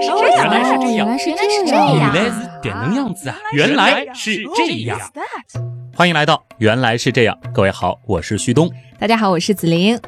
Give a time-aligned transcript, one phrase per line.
[0.00, 3.36] 来是这样，原来是这样，原来是这样原来是点能样子啊！
[3.52, 4.98] 原来是这样。
[5.94, 8.70] 欢迎来到原来是这样，各位好，我是旭东。
[8.98, 9.98] 大家好，我是紫菱。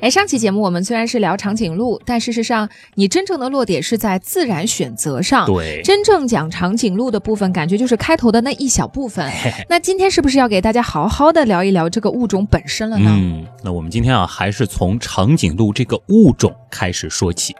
[0.00, 5.44] 哎，上期节目我们虽然是聊长颈鹿，但事实上你真正的落点是在自然选择上。
[5.44, 9.30] 对，真正讲长颈鹿的部分，感觉就是开头的那一小部分。
[9.68, 13.10] 那今天是不是要给大家好好的聊一聊这个物种本身了呢？
[13.12, 17.54] 嗯，那我们今天啊，还是从长颈鹿这个物种开始说起。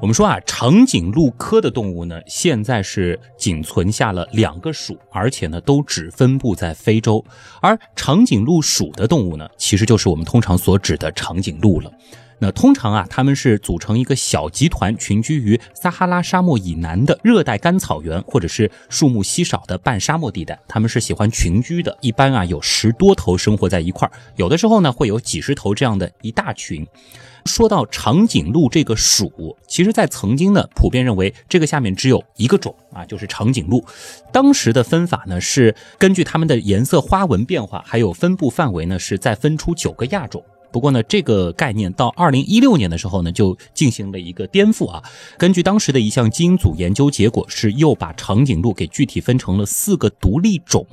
[0.00, 7.22] 我们说啊，长颈鹿科的动物呢，现在是仅存下了两个属，而且呢，都只分布在非洲。
[7.60, 11.92] 而长颈鹿属的动物呢，其实就是我们通常所指的长颈鹿了。
[12.38, 20.58] 那通常啊，它们是组成一个小集团，群居于撒哈拉沙漠以南的热带干草原，或者是树木稀少的半沙漠地带。
[20.66, 26.86] 它们是喜欢群居的，一般啊有十多头生活在一块儿，有的时候呢会有几十头这样的一大群。
[27.44, 33.84] 说到长颈鹿这个属，其实，在曾经呢，普遍认为这个下面只有一个种啊，就是长颈鹿。
[34.32, 40.44] 当时的分法呢，是根据它们的颜色、花纹变化，还有分布范围呢，是再分出九个亚种。
[40.72, 45.02] 不过呢，这个概念到二零一六年的时候呢，就进行了一个颠覆啊。
[45.36, 50.86] 根据当时的一项基因组研究结果，是又把长颈鹿给具体分成了四个独立种。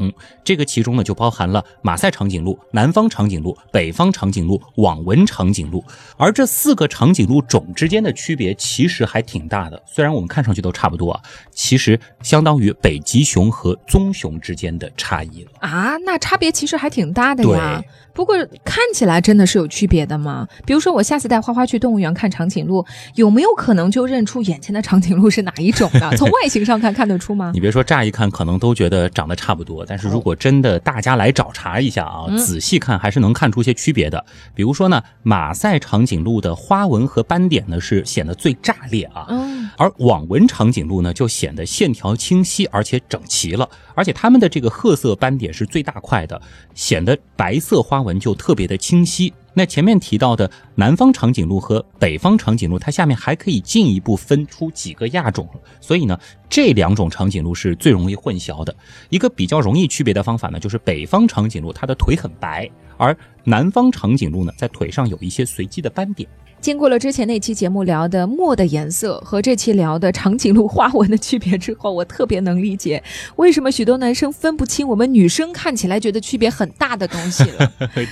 [0.43, 5.83] 这个其中呢，就包含了马赛长颈鹿、南方长颈鹿、北方长颈鹿、网纹长颈鹿。
[6.17, 15.97] 而这四个长颈鹿种之间的区别其实还挺大的，虽然我们看上去都差不多啊，其实相当于北极熊和棕熊之间的差异了啊。
[15.97, 17.81] 那差别其实还挺大的呀。
[17.81, 17.89] 对。
[18.13, 20.47] 不过看起来真的是有区别的吗？
[20.65, 26.09] 比如说我下次带花花去动物园看长颈鹿，有没有可能就认出眼前的长颈鹿是哪一种的？
[26.17, 27.51] 从外形上看看得出吗？
[27.53, 34.23] 你别说，乍一看可能都觉得长得差不多，但是如果真的大家来找茬一下啊，仔细看还是能看出些区别的。
[34.53, 39.27] 比如说呢，马赛长颈鹿的花纹和斑点呢是显得最炸裂啊，
[39.77, 46.39] 而网纹长颈鹿呢就显得线条清晰而且整齐了，而且它们的这个褐色斑点是最大块的，
[46.75, 48.17] 显得白色花纹。
[48.19, 49.33] 就特别的清晰。
[49.53, 55.47] 那前面提到的南方长颈鹿和北方长颈鹿，它下面还可以进一步分出几个亚种。
[55.79, 56.19] 所以呢，
[56.49, 58.75] 这两种长颈鹿是最容易混淆的。
[59.09, 66.29] 一个比较容易区别的方法呢，就是北方长颈鹿它的腿很白，而南方长颈鹿呢，在腿上有一些随机的斑点。
[66.59, 73.01] 经过了之前那期节目聊的墨的颜色和这期聊的长颈鹿花纹的区别之后，我特别能理解
[73.35, 77.71] 为什么许多男生分不清我们女生看起来觉得区别很大的东西了。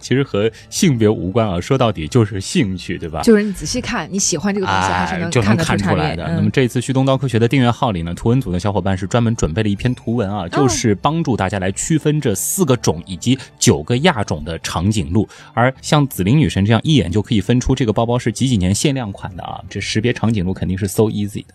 [0.00, 3.20] 其实和性别无关啊，说到底就是兴趣，对吧？
[3.22, 6.26] 就是你仔细看，你喜欢这个东西还是能就能看出来的。
[6.34, 15.28] 那么这次旭东刀科学的订阅号里呢，图文组的小伙伴是专门准备了一篇图文啊，就是帮助大家来区分这四个种以及九个亚种的长颈鹿。
[15.52, 21.54] 而像紫菱女神这样一眼就可以分出这个包包是几几年限量款的啊，这识别长颈鹿肯定是 so easy 的。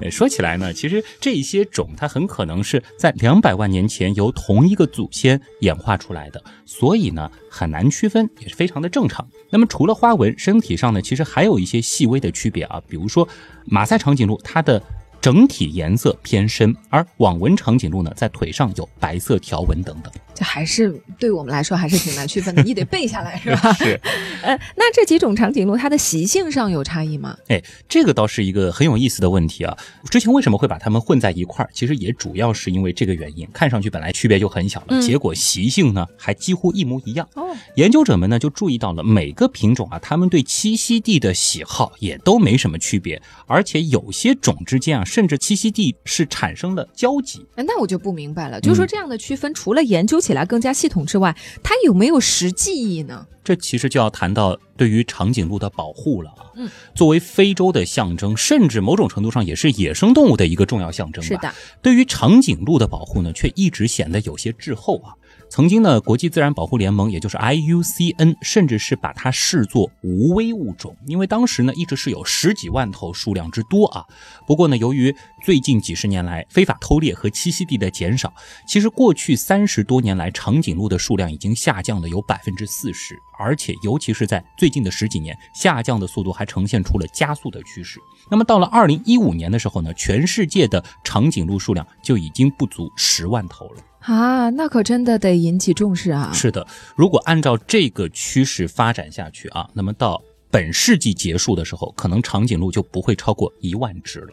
[0.10, 9.26] 说起来呢，其实这些种它很可能是在两百万年前由同一个祖先演化出来的，所以呢很难区分，也是非常的正常。
[9.48, 13.26] 那么除了花纹，身体上呢其实还有一些细微的区别啊，比如说
[13.64, 14.82] 马赛长颈鹿它的。
[15.20, 20.12] 整体颜色偏深，而网纹长颈鹿呢，在腿上有白色条纹等等。
[20.34, 23.72] 这还是对我们来说还是挺难区分的，你得背下来是吧？
[23.76, 24.00] 是。
[24.42, 27.36] 呃，那这几种长颈鹿它的习性上有差异吗？
[27.48, 29.76] 哎，这个倒是一个很有意思的问题啊。
[30.08, 31.70] 之前为什么会把它们混在一块儿？
[31.74, 33.46] 其实也主要是因为这个原因。
[33.52, 37.28] 看上去本来区别就很小了，结果习性呢还几乎一模一样。
[37.34, 37.54] 哦。
[37.74, 45.04] 研究者们呢就注意到了每个品种啊，它们对栖息地的喜好也都没什么区别，而且有些种之间啊。
[45.10, 48.60] 甚至栖息地是产生了交集，那我就不明白了。
[48.60, 53.26] 就是说，这样的区分，除了研究起来更加系统之外，它有没有实际意义呢？
[53.42, 56.46] 这其实就要谈到对于长颈鹿的保护了啊。
[56.54, 61.24] 嗯，作为非洲的象征，甚至某种程度上也是野生动物的一个重要象征。
[61.24, 65.12] 是的，对于长颈鹿的保护呢，却一直显得有些滞后啊。
[65.50, 74.06] 曾经呢，国际自然保护联盟，也就是 IUCN，甚至是把它视作无危物种，因为当时呢，一直是有十几万头，数量之多啊。
[74.46, 75.12] 不过呢，由于
[75.42, 78.32] 最近几十年来非法偷猎和栖息地的减少，
[78.64, 87.98] 其实过去三十多年来，长颈鹿的数量已经下降了有百分之四十，而且尤其是在最近的十几年，下降的速度还呈现出了加速的趋势。
[88.30, 93.82] 那么到了二零一五年的时候呢，全世界的长颈鹿数量就已经不足十万头了。
[94.00, 96.30] 啊，那可真的得引起重视啊！
[96.32, 96.66] 是的，
[96.96, 104.30] 如果按照这个趋势发展下去啊，那么到本世纪结束的时候，可能长颈鹿就不会超过一万只了。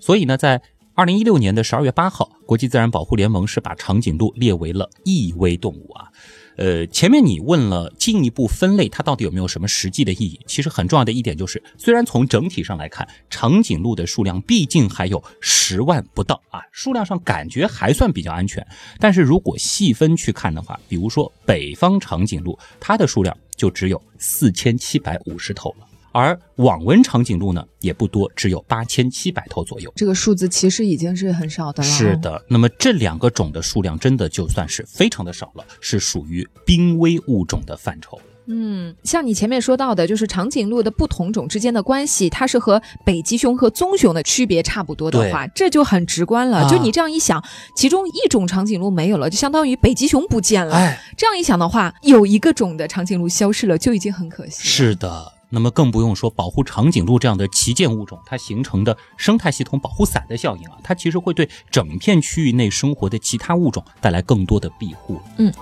[0.00, 0.60] 所以呢，在
[0.94, 6.08] 二零一六年的十二月八号，国际自然保护联盟是把长颈鹿列为了易危动物啊。
[6.56, 10.40] 呃，前面你问了进一步分类，它到底有没有什么实际的意义？
[10.46, 18.66] 其实很重要的一点就是，虽然从整体上来看，长颈鹿的数量毕竟还有十万不到啊，数量上感觉还算比较安全。
[18.98, 25.86] 但是如果细分去看的话，比如说北方长颈鹿，它的数量就只有四千七百五十头了。
[26.12, 29.92] 而网纹长颈鹿呢也不多，只有八千七百头左右。
[29.96, 31.88] 这个数字其实已经是很少的了。
[31.88, 38.20] 是的，那么这两个种的数量真的就算是非常的少了，是属于濒危物种的范畴。
[38.46, 46.68] 嗯，像你前面说到的，就是长颈鹿的不同种之间的关系，它是和北极熊和棕熊的区别差不多的话，这就很直观了。
[46.68, 47.42] 就你这样一想，
[47.76, 50.74] 其中一种长颈鹿没有了，就相当于北极熊不见了。
[50.74, 54.68] 哎这样一想的话，有一个种的长颈鹿消失了，就已经很可惜。
[54.68, 55.32] 是的。
[55.54, 65.20] 那么更不用说保护长颈鹿这样的旗舰物种，它形成的生态系统保护伞的效应啊，它其实会对整片区域内生活的其他物种带来更多的庇护。
[65.36, 65.52] 嗯。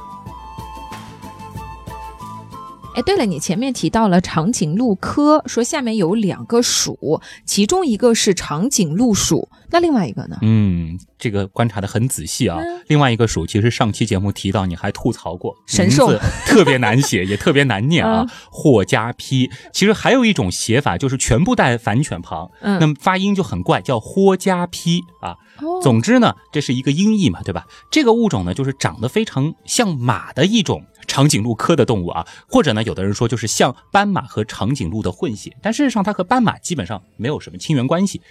[3.01, 10.37] 哎，对了，你前面提到了长颈鹿科，说下面有两个属，其中一个是长颈鹿属，那另外一个呢？
[10.43, 12.59] 嗯，这个观察的很仔细啊。
[12.89, 16.13] 另外一个属，其实上期节目提到，你还吐槽过，神兽
[16.45, 18.27] 特别难写，也特别难念啊。
[18.51, 25.37] 霍加批，其实还有一种写法，就是全部带反犬旁，那么发音就很怪，叫霍加批啊。
[25.83, 27.67] 总之呢，这是一个音译嘛，对吧？
[27.91, 30.85] 这个物种呢，就是长得非常像马的一种。
[31.11, 38.23] 长颈鹿科的动物啊，或者呢，有的人说就是像斑马和长颈鹿的混血，但事实上它和斑马基本上没有什么亲缘关系。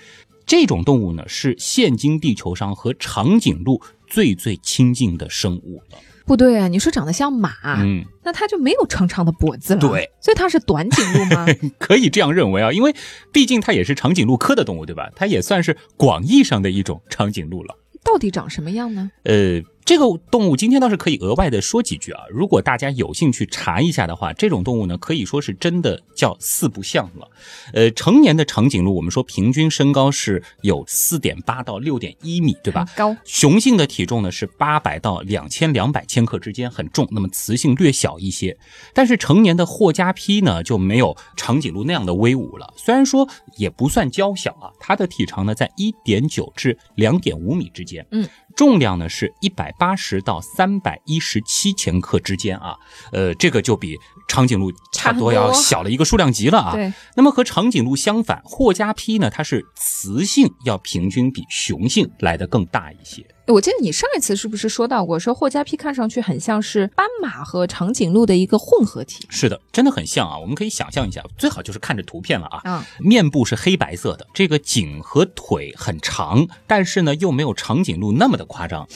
[0.45, 5.99] 这种动物呢，是现今地球上和长颈鹿最最亲近的生物了。
[6.25, 7.51] 不对啊，你说长得像马，
[7.83, 9.79] 嗯，那它就没有长长的脖子了。
[9.81, 11.45] 对，所以它是短颈鹿吗？
[11.77, 12.95] 可以这样认为啊，因为
[13.33, 15.09] 毕竟它也是长颈鹿科的动物，对吧？
[15.17, 17.75] 它也算是广义上的一种长颈鹿了。
[18.05, 19.11] 到底长什么样呢？
[19.25, 19.61] 呃。
[19.89, 22.21] 这个动物今天倒是可以额外的说几句啊！
[22.29, 27.27] 如果大家有兴趣查一下的话，这种动物呢可以说是真的叫四不像了。
[27.73, 32.85] 呃，成年的长颈鹿，我们说平均身高是有四点八到六点一米，对吧？
[32.95, 33.17] 高。
[33.23, 37.07] 雄性的体重呢是八百到两千两百千克之间，很重。
[37.09, 38.55] 那么雌性略小一些。
[38.93, 42.71] 但是成年的霍加披呢就没有长颈鹿那样的威武了。
[42.77, 43.27] 虽然说
[43.57, 48.05] 也不算娇小啊，它的体长呢在一点九至两点五米之间。
[48.11, 48.29] 嗯。
[48.59, 52.75] 重量呢是一百八十到三百一十七千克之间啊，
[53.13, 53.97] 呃，这个就比
[54.27, 56.73] 长颈鹿差不多要小了一个数量级了啊。
[56.73, 56.91] 对。
[57.15, 63.25] 那么和长颈鹿相反，霍加批呢，它是雌性要平均比雄性来的更大一些。
[63.49, 69.25] 我记得你上一次是不是说到过，说霍加皮看上去很像是斑马和长颈鹿的一个混合体？
[69.27, 70.37] 是的，真的很像啊！
[70.37, 72.61] 我们可以想象一下，最好就是看着图片了啊。
[72.65, 72.83] 嗯。
[72.99, 78.87] 面部是黑白色的，这个颈和腿很长，但是呢又没有长颈鹿那么的夸张。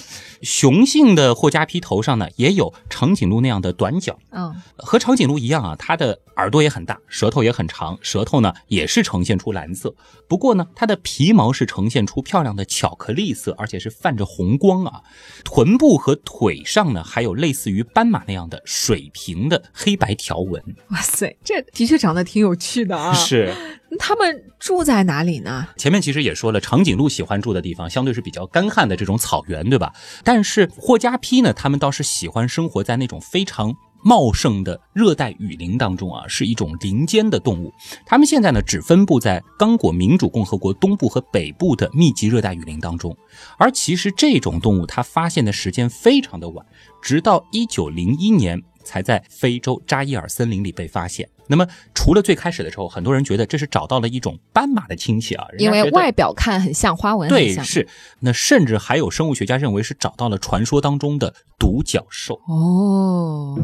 [0.43, 4.19] 雄性的霍加皮头上呢也有长颈鹿那样的短角。
[4.29, 4.53] 嗯。
[4.77, 9.95] 和长颈鹿一样啊，它的耳朵也很大，舌头也很长，舌头呢也是呈现出蓝色。
[10.27, 14.42] 不过呢，它的皮毛是呈现出漂亮的巧克力色，而且是泛着红。
[14.43, 15.01] 红光啊，
[15.45, 20.61] 臀部和腿上呢，还有类似于斑马那样的水平的黑白条纹。
[20.89, 23.13] 哇塞，这的确长得挺有趣的啊！
[23.13, 23.53] 是，
[23.97, 25.65] 他们住在哪里呢？
[25.77, 29.93] 前面其实也说了，长颈鹿喜欢住的地方相对是比较干旱的这种草原，对吧？
[30.25, 33.73] 但是霍加批呢，他们倒是喜欢生活在那种非常。
[34.03, 37.73] 茂盛的热带雨林当中啊，是一种林间的动物。
[38.05, 43.15] 它们现在呢，只分布在刚果民主共和国东部和北部的密集热带雨林当中。
[43.57, 46.65] 而其实这种动物它发现的时间非常的晚，
[47.01, 51.27] 直到一九零一年才在非洲扎伊尔森林里被发现。
[51.47, 57.29] 那么，除了最开始的时候，很多人觉得这是找到了一种斑马的亲戚啊，因为外表看很像花纹。
[57.29, 57.87] 对，是。
[58.19, 62.39] 那甚至还有生物学家认为是找到了传说当中的独角兽。
[62.47, 63.57] 哦。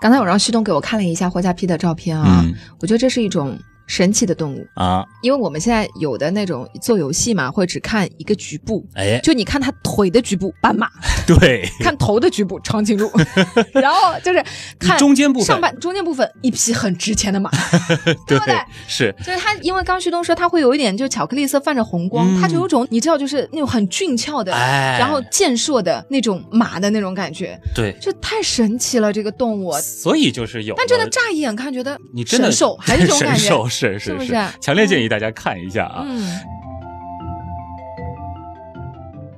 [0.00, 2.44] 刚才我让旭东给我看了一下霍加皮的照片啊，
[2.80, 3.58] 我觉得这是一种。
[3.86, 4.66] 神奇的动物。
[4.74, 5.04] 啊！
[5.22, 10.86] 因为我们现在有的那种做游戏嘛，会只看一个局部，哎，就你看它腿的局部，斑马；
[11.26, 13.08] 对，看头的局部，长颈鹿；
[13.72, 14.44] 然后就是
[14.78, 17.50] 看中间部分，上半中间部分，一匹很值钱的马，
[18.26, 18.54] 对不对？
[18.86, 33.44] 是，就是它，因为刚旭东说它会有一点，就巧克力色泛着红光，它就有种你知道，就是那种很俊俏的，然后健硕的那种马的那种感觉，对，就太神奇了这个动物，所以就是有，但真的乍一眼看觉得你真的神兽还是这种感觉。
[33.74, 34.34] 是是是？
[34.60, 36.04] 强烈建议大家看一下啊。
[36.06, 36.40] 嗯。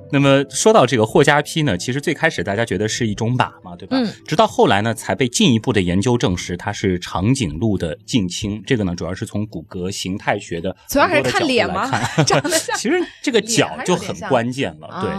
[0.09, 3.97] 那么说到这个霍家批呢，其实最开始大家觉得是一种马嘛，对吧？
[3.99, 8.63] 嗯直到后来呢，才被进一步的研究证实它是长颈鹿的近亲。
[8.65, 15.09] 这个呢，主要是从骨骼形态学的主要还是看脸吗看长得像其实这个脸角就很关键了，对。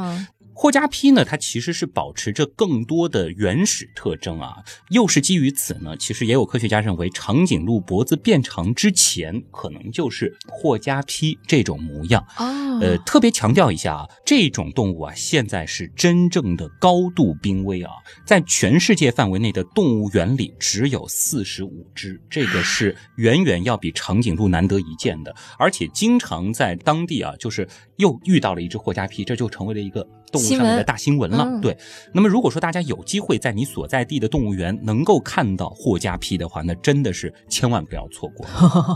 [0.59, 4.57] 啊霍加披呢，它其实是保持着更多的原始特征啊，
[4.91, 12.27] 又是基于此呢，其实也有科学家认为，长颈鹿脖子变长之前，可能就是霍加披这种模样。
[12.39, 17.93] 哦，呃，特别强调一下啊，这种动物啊，现在是真正的高度濒危啊，
[18.27, 31.45] 在全世界范围内的动物园里只有四十五只，这个是远远要比长颈鹿难得一见的，而且经常在当地啊，就是又遇到了一只霍加披，这就成为了一个动物上面的大新闻了。
[31.45, 31.77] 嗯对，
[32.13, 38.47] 那么如果说大家有机会在你所在地的动物园能够看到霍加皮的话，那真的是千万不要错过。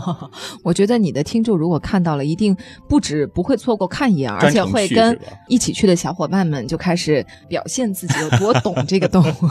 [0.63, 2.55] 我觉得你的听众如果看到了，一定
[2.87, 9.47] 不止不会错过看一眼，而且会跟一起去的小伙伴们就开始表现自己有多 懂这个动物。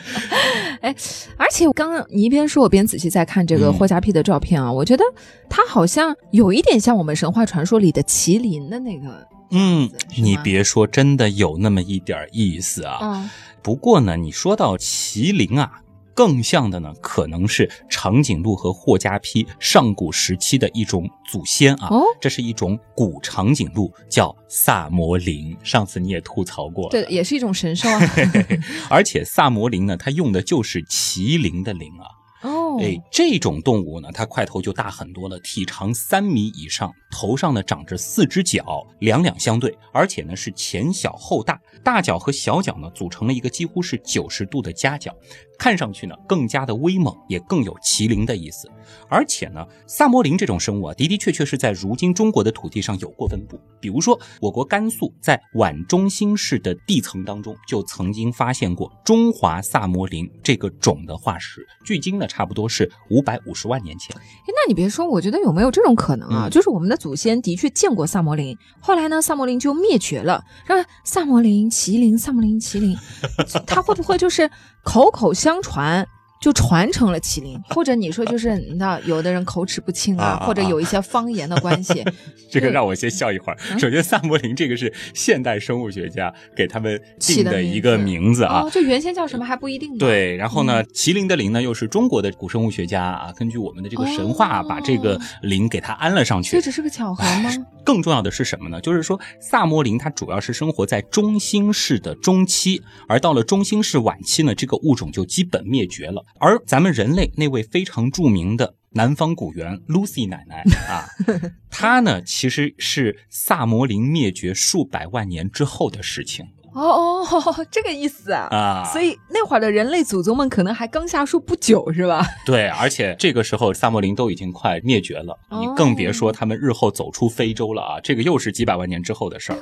[0.80, 0.94] 哎，
[1.36, 5.04] 而且我刚刚你一边说，我边仔细在看这个嗯霍加皮的照片啊，我觉得
[5.48, 9.26] 它好像有一点像我们神话传说里的麒麟的那个。
[9.50, 12.98] 嗯你别说，真的有那么一点意思啊。
[13.00, 13.30] 嗯，
[13.62, 15.80] 不过呢，你说到麒麟啊，
[16.14, 21.88] 更像的呢，可能是长颈鹿和霍加批上古时期的一种祖先啊。
[21.90, 25.56] 哦这是一种古长颈鹿，叫萨摩林。
[25.62, 28.00] 上次你也吐槽过，对，也是一种神兽啊。
[28.90, 32.15] 而且萨摩林呢，它用的就是麒麟的麟啊。
[32.46, 45.12] 哦，哎，这种动物呢，它块头就大很多了，体长三米以上，头上呢长着四只角，两两相对，而且呢是前小后大，大角和小角呢组成了一个几乎是九十度的夹角，
[45.58, 48.70] 看上去呢更加的威猛，也更有麒麟的意思。
[49.08, 53.58] 而且呢，萨摩林这种生物啊，的的确确是在如今中国的土地上有过分布。
[53.80, 64.16] 比如说，我国甘肃在皖中心市的地层当中，就曾经发现过中华萨摩林这个种的化石，距今呢差不多是五百五十万年前。
[64.16, 66.48] 诶那你别说，我觉得有没有这种可能啊？
[66.48, 70.42] 嗯就是我们的祖先的确见过萨摩林，后来呢，萨摩林就灭绝了。
[70.68, 72.96] 那萨摩林、麒麟、萨摩林、麒麟，
[73.66, 74.50] 它会不会就是
[74.82, 76.06] 口口相传？
[76.46, 82.04] 就传承了麒麟，或者你说就是你知道，有的人口齿不清啊，或者有一些方言的关系，
[82.48, 83.58] 这个让我先笑一会儿。
[83.72, 88.60] 嗯首先，萨摩林这个是现代生物学家给他们起的名定的一个名字啊。
[88.60, 96.62] 哦，这原先叫什么还不一定呢。，对，然后呢，嗯麒麟的麟呢，又是中国的古生物学家啊，根据我们的这个神话，哦把这个麟给它安了上去这。
[96.62, 97.50] 只是个巧合吗？
[97.84, 98.80] 更重要的是什么呢？
[98.80, 106.24] 就是说，萨摩林它主要是生活在中新世的中期，而到了中新世晚期呢，这个物种就基本灭绝了。
[106.38, 111.04] 而咱们人类那位非常著名的南方古猿 Lucy 奶奶啊，
[111.70, 118.48] 她呢其实是萨摩林灭绝数百万年之后的事情哦哦，这个意思啊。
[118.50, 118.84] 啊。
[118.92, 122.22] 所以那会儿的人类祖宗们可能还刚下树不久，是吧？
[122.44, 128.00] 对，而且这个时候萨摩林都已经快灭绝了，你哦更别说他们日后走出非洲了啊！
[128.02, 129.58] 这个又是几百万年之后的事儿。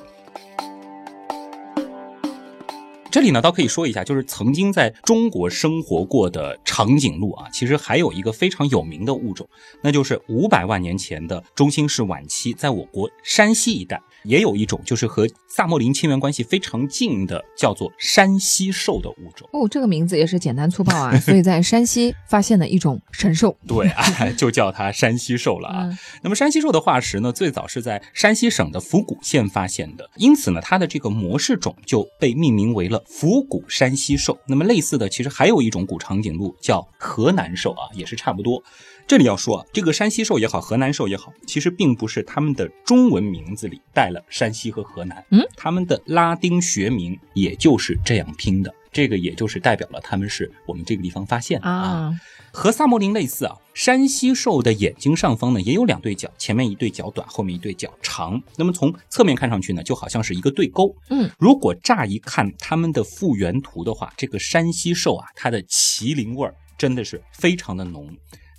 [3.15, 9.49] 这里呢，倒可以说一下，就是曾经在中国生活过的长颈鹿啊，其实还有一个非常有名的物种，
[9.83, 14.03] 那就是五百万年前的中新世晚期，在我国山西一带。
[14.25, 19.49] 也有一种，就是和萨莫林亲缘关系非常近的，叫做山西兽的物种。
[19.53, 23.57] 哦，这个名字也是简单粗暴啊， 所以在山西发现的一种神兽。
[23.67, 25.85] 对，啊，就叫它山西兽了啊。
[25.85, 34.39] 嗯那么山西兽的化石呢，最早是在山西省的府谷县发现的，因此呢，它的这个模式种就被命名为了府谷山西兽。
[34.49, 38.63] 那么类似的，其实还有一种古长颈鹿叫河南兽啊，也是差不多。
[39.07, 52.13] 这里要说啊，这个山西兽也好，河南兽也好，其实并不是他们的中文名字里带了山西和河南，嗯，他们的拉丁学名也就是这样拼的，这个也就是代表了他们是我们这个地方发现的啊，
[52.51, 58.43] 和萨摩林类似啊，山西兽的眼睛上方呢也有两对角，前面一对角短，后面一对角长。
[58.57, 60.97] 那么从侧面看上去呢，就好像是一个对勾。
[61.11, 68.09] 嗯，如果乍一看它们的复原图的话，这个山西兽啊，它的麒麟味儿真的是非常的浓。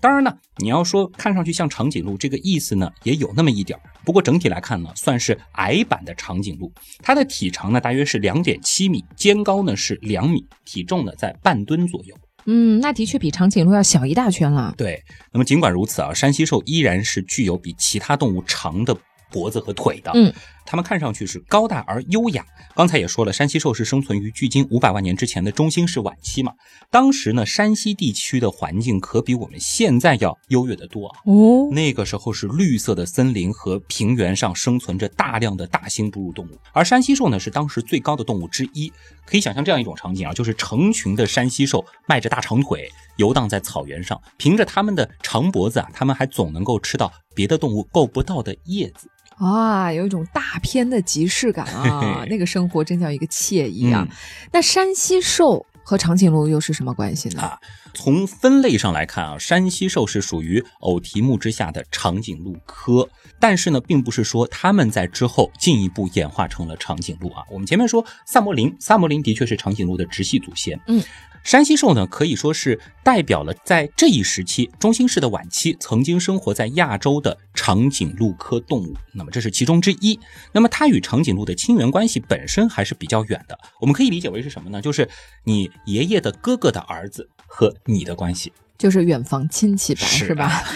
[0.02, 3.82] 当然呢，你要说看上去像长颈鹿，这个意思呢也有那么一点儿。
[4.04, 6.72] 不过整体来看呢，算是矮版的长颈鹿。
[7.00, 12.16] 它的体长呢大约是两点七米，肩高呢是两米，体重呢在半吨左右。
[12.46, 14.74] 嗯，那的确比长颈鹿要小一大圈了。
[14.78, 18.96] 对，那么尽管如此啊，山西兽依然是具有比其他动物长的
[19.32, 20.12] 脖子和腿的。
[20.14, 20.32] 嗯，
[20.66, 22.44] 它们看上去是高大而优雅。
[22.76, 26.52] 刚才也说了，山西兽是生存于距今五百万年之前的中新世晚期嘛。
[26.90, 31.20] 当时呢，山西地区的环境可比我们现在要优越得多啊。
[31.26, 38.92] 哦，那个时候是绿色的森林和平原上生存着大量的大型哺乳动物，而山西兽呢是当时最高的动物之一。
[39.26, 49.08] 可以想象这样一种场景啊，就是成群的山西兽迈着大长腿游荡在草原上，凭着它们的长脖子啊，它们还总能够吃到别的动物够不到的叶子。
[49.38, 54.08] 啊，有一种大片的即视感啊，那个生活真叫一个惬意啊。
[54.10, 54.16] 嗯
[54.52, 57.42] 那山西兽和长颈鹿又是什么关系呢？
[57.42, 57.60] 啊
[57.94, 63.08] 从分类上来看啊，山西兽是属于偶蹄目之下的长颈鹿科，
[63.40, 67.44] 但是呢，并不是说它们在之后进一步演化成了长颈鹿啊。
[67.50, 70.78] 我们前面说萨摩林，萨摩林的确是长颈鹿的直系祖先。
[70.88, 71.02] 嗯，
[71.46, 78.96] 山西兽呢，可以说是代表了在这一时期中新世的晚期曾经生活在亚洲的长颈鹿科动物。
[79.14, 80.20] 那么这是其中之一。
[80.52, 83.56] 那么它与长颈鹿的亲缘关系本身还是比较远的。
[83.80, 84.82] 我们可以理解为是什么呢？
[84.82, 85.08] 就是
[85.44, 88.52] 你爷爷的哥哥的儿子和你的关系。
[88.76, 90.64] 就是远房亲戚吧，是啊吧？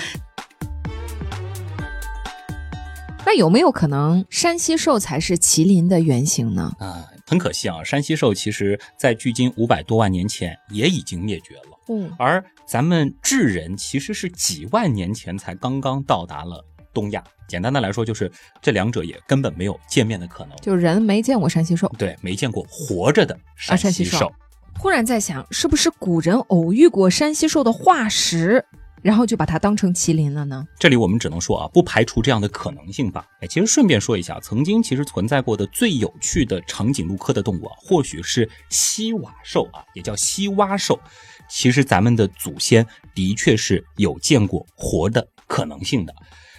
[3.25, 6.71] 那有没有可能山西兽才是麒麟的原型呢？
[6.77, 17.23] 啊，很可惜啊，山西兽其实在距今五百多万年前也已经灭绝了，嗯，而咱们智人其实是几万年前才刚刚到达了东亚。
[17.47, 18.31] 简单的来说，就是
[18.61, 20.57] 这两者也根本没有见面的可能。
[20.57, 21.87] 就人没见过山西兽。
[21.99, 24.17] 对，没见过活着的山山西西兽。
[24.17, 24.31] 兽
[24.79, 28.65] 忽然在想，是不是古人偶遇过山西兽的化石，
[29.01, 30.65] 然后就把它当成麒麟了呢？
[30.77, 33.25] 这里我们只能说啊，不排除这样的可能性吧。
[33.41, 40.99] 哎，其实顺便说一下，曾经其实存在过的最有趣的长颈鹿科的动物啊，或许是西瓦兽啊，也叫西蛙兽。
[41.49, 46.13] 其实咱们的祖先的确是有见过活的可能性的。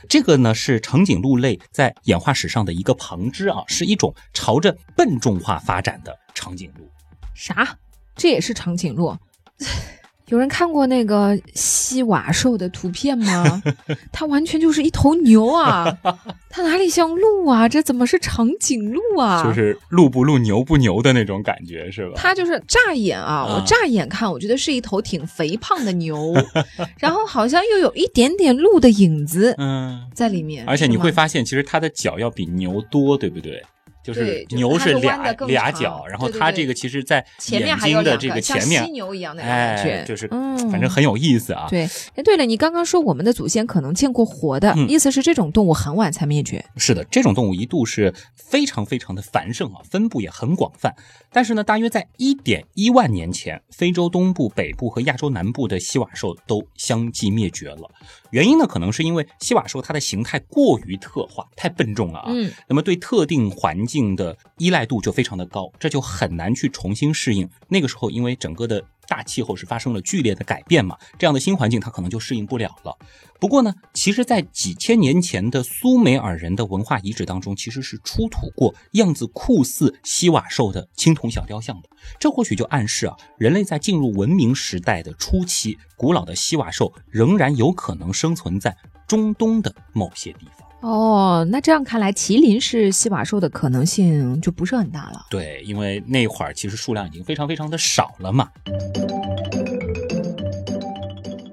[0.08, 6.88] 这个呢是长颈鹿类在演化史上的一个旁支啊，是一种朝着笨重化发展的长颈鹿。
[7.34, 7.78] 啥？
[8.16, 9.16] 这也是长颈鹿？
[10.30, 13.62] 有人看过那个西瓦兽的图片吗？
[14.10, 15.86] 它完全就是一头牛啊！
[16.48, 17.68] 它哪里像鹿啊？
[17.68, 19.42] 这怎么是长颈鹿啊？
[19.44, 22.14] 就是鹿不鹿、牛不牛的那种感觉，是吧？
[22.16, 26.32] 它就是乍眼啊，啊我乍眼看，我觉得是一头挺肥胖的牛，
[26.98, 30.64] 然后好像又有一点点鹿的影子嗯，在里面。
[30.66, 33.62] 而且你会发现，其实它的脚要比牛多，对不对？
[34.02, 41.66] 就是牛是俩俩角，然后它这个其实在眼睛的这个前面像犀，牛一样的感觉，哎，就是嗯反正很有意思啊。
[41.68, 41.88] 对。
[42.14, 46.64] 哎，对了，你刚刚说我们的祖先可能见过活的，嗯意思是这种动物很晚才灭绝。
[46.76, 50.94] 是的，这种动物一度是非常非常的繁盛啊，分布也很广泛。
[51.32, 57.90] 但是呢，大约在一点一万年前，非洲东部、北部和亚洲南部的西瓦兽都相继灭绝了。
[58.30, 62.26] 原因呢，可能是因为西瓦兽它的形态过于特化，太笨重了啊。
[62.28, 67.48] 嗯，那么对特定环境的依赖度就非常的高，这就很难去重新适应。
[67.68, 72.96] 那个时候，因为整个的大气候是发生了剧烈的改变嘛，这样的新环境它可能就适应不了了。
[73.40, 81.88] 不过呢，其实，在几千年前的苏美尔人的文化遗址当中，其实是出土过样子酷似西瓦兽的青铜小雕像的。
[82.20, 88.76] 这或许就暗示啊，人类在进入文明时代的初期，古老的西瓦兽仍然有可能生存在
[89.08, 90.69] 中东的某些地方。
[90.80, 95.26] 哦，那这样看来，麒麟是西瓦兽的可能性就不是很大了。
[95.30, 98.48] 对，因为那会儿其实数量已经非常非常的少了嘛。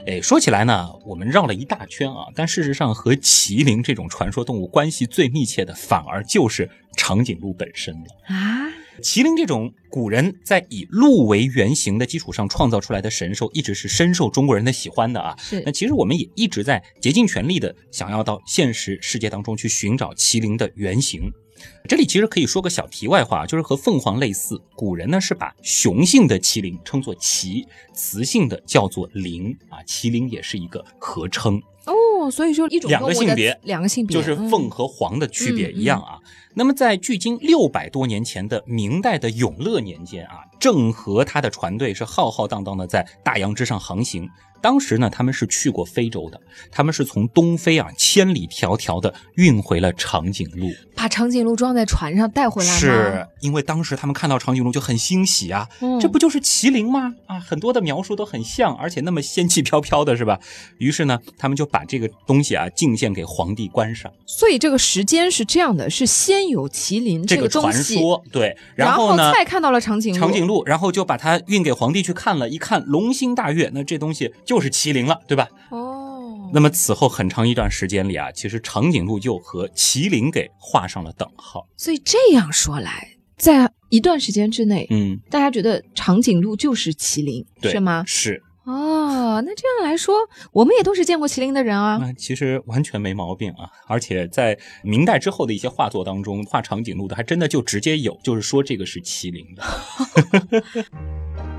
[0.07, 8.05] 哎，说起来呢，我们绕了一大圈啊，但事实上和麒麟这种传说动物关系最密切的，反而就是长颈鹿本身了。
[8.27, 15.35] 啊，麒麟这种古人在以鹿为原型的基础上创造出来的神兽，一直是深受中国人的喜欢的啊。
[15.37, 21.31] 是那其实我们也一直在竭尽全力的想要到现实世界当中去寻找麒麟的原型。
[21.87, 31.61] 这里其实可以说个小题外话，就是和凤凰类似，古人呢是把雄性的麒麟称作麒，雌性的叫做麟啊，麒麟也是一个合称。
[31.85, 36.19] 哦，所以说一种两个性别两个性别就是凤嗯和凰的区别嗯一样啊。
[36.53, 44.29] 那么在距今六百多年前的明代的永乐年间啊，郑和他的船队是浩浩荡荡的在大洋之上航行。
[44.61, 46.39] 当时呢，他们是去过非洲的，
[46.71, 50.69] 他们是从东非啊千里迢迢的运回了长颈鹿。
[50.95, 52.77] 把长颈鹿装在船上带回来吗？
[52.77, 57.13] 是因为当时他们看到长颈鹿就很欣喜啊，嗯这不就是麒麟吗？
[57.27, 60.39] 啊，很多的描述都很像，而且那么仙气飘飘的，是吧？
[60.79, 64.11] 于是呢，他们就把这个东西啊进献给皇帝观赏。
[64.25, 70.19] 所以这个时间是这样的：是先有麒麟这个传说，对，然后呢，再看到了长颈鹿。
[70.19, 75.47] 长颈鹿，然后就把它运给皇帝去看了，一看龙心大悦，那这东西就是麒麟了，对吧？
[75.69, 81.67] 哦，那么此后很长一段时间里啊，其实长颈鹿就和麒麟给画上了等号。
[81.75, 88.03] 所以这样说来，在一段时间之内，嗯，大家觉得长颈鹿就是麒麟，对，是吗？
[88.07, 88.41] 是。
[88.63, 90.13] 哦，那这样来说，
[90.51, 91.97] 我们也都是见过麒麟的人啊。
[92.01, 100.83] 那其实完全没毛病啊，而且在明代之后的一些画作当中，画长颈鹿的还真的就直接有，就是说这个是麒麟的。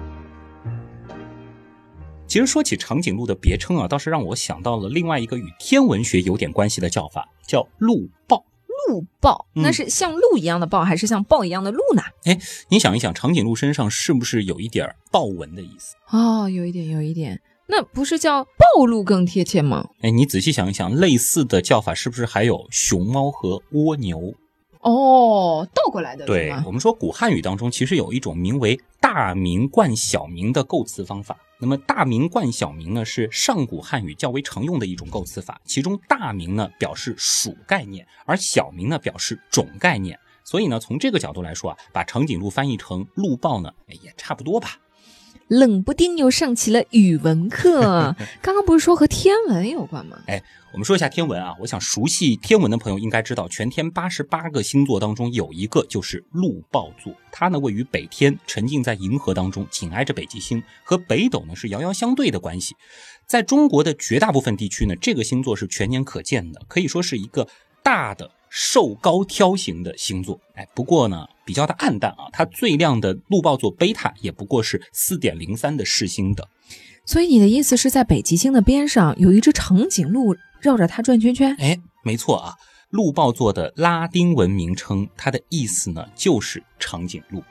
[2.29, 8.45] 其实说起长颈鹿的别称啊，倒是让我想到了另外一个与天文学有点关系的叫法，叫鹿豹。
[8.88, 12.03] 鹿豹，嗯那是像鹿一样的豹，还是像豹一样的鹿呢？
[12.25, 12.38] 哎
[12.71, 15.95] 你想一想，长颈鹿身上是不是有一点豹纹的意思？
[16.11, 19.88] 哦，有一点，有一点，那不是叫暴鹿更贴切吗？
[20.01, 24.35] 哎，你仔细想一想，类似的叫法是不是还有熊猫和蜗牛？
[24.81, 26.51] 哦，倒过来的，对？
[26.64, 31.37] 我们说古汉语当中其实有一种名为大名冠小名的构词方法。
[31.61, 35.61] 那么大名冠小名呢，是上古汉语较为常用的一种构词法。
[35.64, 40.16] 其中大名呢表示属概念，而小名呢表示种概念。
[40.44, 44.79] 所以呢，从这个角度来说啊，把长颈鹿翻译成鹿豹呢，也差不多吧。
[45.49, 48.15] 冷不丁又上起了语文课。
[48.41, 50.19] 刚刚不是说和天文有关吗？
[50.27, 62.77] 哎我们说一下天文啊，我想熟悉天文的朋友应该知道，全天八十八个星座当中有一个就是鹿豹座，它呢位于北天，沉浸在银河当中，紧挨着北极星，和北斗呢是遥遥相对的关系。
[63.27, 67.49] 在中国的绝大部分地区呢，这个星座是全年可见的，可以说是一个
[67.83, 70.39] 大的瘦高挑型的星座。
[70.55, 76.47] 哎，不过呢比较的暗淡啊，它最亮的鹿豹座贝塔也不过是四点零三的视星等。
[77.07, 81.57] 所以你的意思是在北极星的边上有一只长颈鹿绕着它转圈圈？
[81.59, 82.53] 哎，没错啊，
[82.91, 87.43] 鹿豹座的拉丁文名称，它的意思呢就是长颈鹿。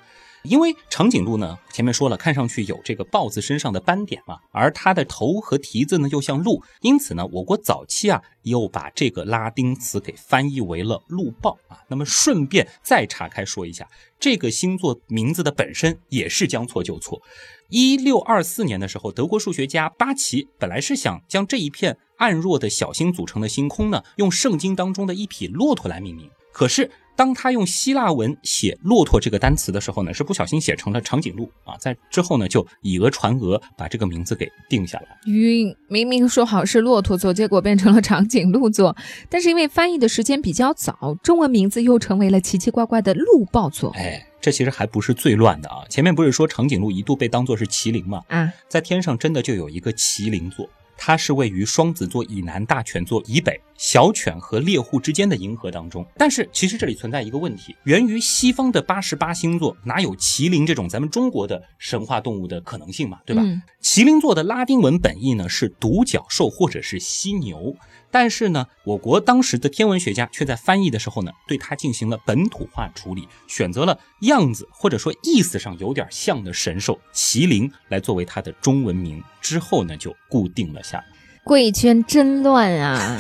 [0.48, 11.78] 因为长颈鹿呢，前面说了，看上去有这个豹子身上的斑点嘛，而它的头和蹄子呢又像鹿，因此呢，我国早期啊又把这个拉丁词给翻译为了鹿豹啊。
[11.90, 13.88] 那么顺便再岔开说一下，
[14.20, 17.22] 这个星座名字的本身也是将错就错。
[17.70, 26.30] 一六二四年的时候，德国数学家巴奇本来是想将这一片暗弱的小星组成的星空呢，用圣经当中的一匹骆驼来命名。
[26.54, 31.76] 可是，当他用希腊文写“骆驼”这个单词的时候呢，是不小心写成了长颈鹿啊。
[31.80, 35.08] 在之后呢，就以讹传讹，把这个名字给定下来。
[35.26, 38.96] 晕，明明说好是骆驼座，结果变成了长颈鹿座。
[39.30, 43.90] 但是因为翻译的时间比较早，中文名字又成为了奇奇怪怪的鹿豹座。
[43.96, 45.84] 哎，这其实还不是最乱的啊。
[45.90, 48.22] 前面不是说长颈鹿一度被当作是麒麟吗？
[48.28, 56.06] 啊，在天上真的就有一个麒麟座，它是位于双子座以南、大犬座以北、小犬和猎户之间的银河当中。
[56.18, 63.20] 但是其实这里存在一个问题，源于西方的八十八星座哪有麒麟这种咱们中国的神话动物的可能性嘛？
[63.26, 63.44] 对吧？
[63.82, 67.76] 麒麟座的拉丁文本意呢是独角兽或者是犀牛，
[68.10, 81.06] 但是呢，我国当时的天文学家却在翻译的时候呢，对它进行了本土化处理，选择了样子或者说意思上有点像的神兽麒麟来作为它的中文名，之后呢就固定了下来。
[81.44, 83.18] 贵圈真乱啊！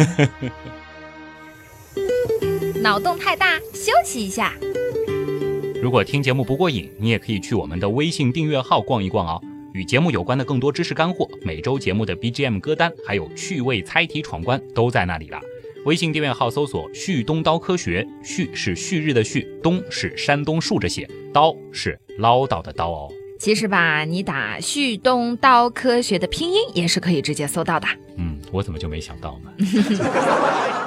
[2.81, 4.53] 脑洞太大，休息一下。
[5.81, 9.41] 如果听节目不过瘾，你也可以去我们的微信订阅号逛一逛哦。
[9.77, 15.39] 与节目有关的更多知识干货，每周节目的 BGM 歌单，还有趣味猜题闯关都在那里了。
[15.85, 23.11] 微信订阅号搜索“旭东刀科学”，旭是旭日的旭，东是山东竖着写，刀是唠叨的刀哦。
[23.37, 27.87] 其实吧，你打“旭东刀科学”的拼音也是可以直接搜到的。
[28.17, 29.51] 嗯，我怎么就没想到呢？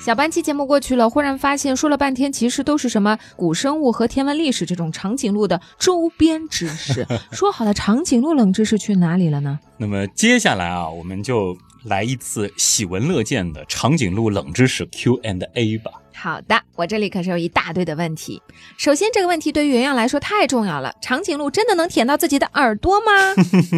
[0.00, 7.06] 小班期节目过去了，忽然发现说了半天，其实都是什么古生物和天文历史这种长颈鹿的周边知识。
[7.30, 9.58] 说好的长颈鹿冷知识去哪里了呢？
[9.76, 15.90] 那么接下来啊，我们就来一次喜闻乐见的长颈鹿冷知识 Q&A 吧。
[16.22, 18.42] 好的，我这里可是有一大堆的问题。
[18.76, 23.34] 首先，这个问题对于圆圆来说太重要了：长颈鹿真的能舔到自己的耳朵吗？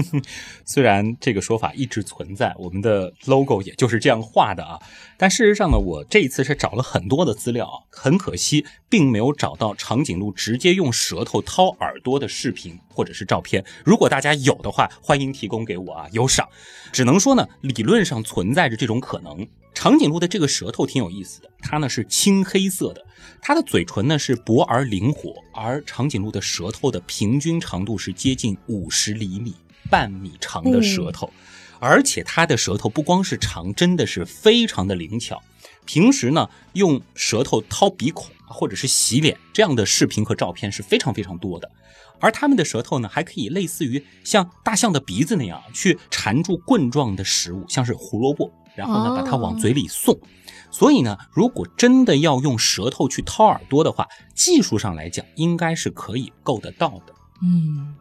[0.67, 4.77] 虽然这个说法一直存在，我们的 logo 也就是这样画的啊，
[5.17, 13.65] 但事实上呢，我这一次是找了很多的资料啊，很可惜并没有找到长颈鹿直接用舌头掏耳朵的视频或者是照片。
[13.85, 16.49] 如果大家有的话，欢迎提供给我啊，有赏。
[16.91, 19.47] 只能说呢，理论上存在着这种可能。
[19.75, 23.05] 长颈鹿的这个舌头挺有意思的，它呢是青黑色的，
[23.41, 29.55] 它的嘴唇呢是薄而灵活，而长颈鹿的舌头的平均长度是接近五十厘米，
[29.91, 31.33] 半米长的舌头，
[31.81, 35.43] 而且它的舌头不光是长，真的是非常的灵巧。
[35.85, 41.69] 平时呢用舌头掏鼻孔或者是洗脸这样的视频和照片是非常非常多的。
[42.21, 50.19] 而它们的舌头呢，还可以类似于像大象的鼻子那样去缠住棍状的食物，像是胡萝卜，然后呢把它往嘴里送。
[50.71, 57.13] 所以呢，如果真的要用舌头去掏耳朵的话，技术上来讲应该是可以够得到的。
[57.43, 57.95] 嗯，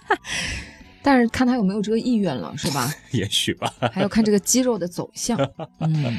[1.02, 2.92] 但是看他有没有这个意愿了，是吧？
[3.12, 3.72] 也许吧。
[3.92, 5.38] 还要看这个肌肉的走向。
[5.78, 6.18] 嗯。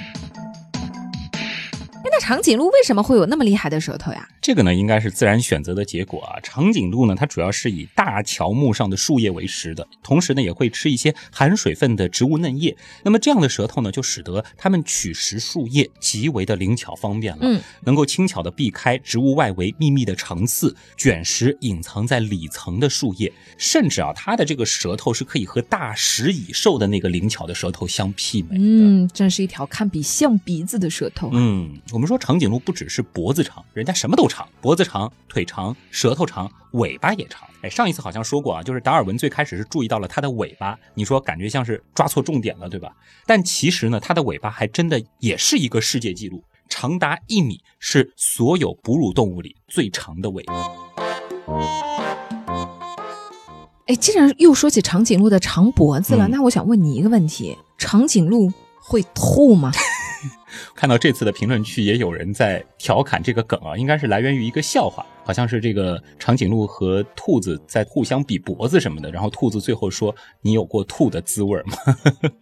[2.11, 4.27] 那长颈鹿为什么会有那么厉害的舌头呀？
[4.41, 6.37] 这个呢，应该是自然选择的结果啊。
[6.43, 12.75] 长颈鹿呢，它主要是以大乔木上的树叶为食的，同时呢，也会吃一些含水分的植物嫩叶。
[13.03, 23.31] 那么这样的舌头呢，就使得它们取食树叶极为的灵巧方便了，嗯，能够轻巧的避开植物外围密密的长刺，卷食隐藏在里层的树叶。
[23.57, 28.63] 甚至啊，它的这个舌头是可以和大食蚁兽的那个灵巧的舌头相媲美的。
[28.63, 31.29] 嗯，真是一条堪比象鼻子的舌头。
[31.31, 37.47] 嗯，我们说长颈鹿不只是脖子长，人家什么都长，脖子长、腿长、舌头长、尾巴也长。
[37.61, 42.91] 哎，上一次好像说过啊，就是达尔文最开始是注意到了它的尾巴，你说感觉像是抓错重点了，对吧？
[43.27, 50.53] 但其实呢，它的尾巴还真的也是一个世界纪录，长达一米，是所有哺乳动物里最长的尾巴。
[53.87, 59.71] 哎，既然又说起长颈鹿的长脖子了，嗯那我想问你一个问题：长颈鹿会吐吗？
[60.75, 70.13] 看到这次的评论区也有人在调侃这个梗啊，应该是来源于一个笑话，好像是这个长颈鹿和兔子在互相比脖子什么的，然后兔子最后说
[70.43, 71.77] ：“你有过吐的滋味吗？”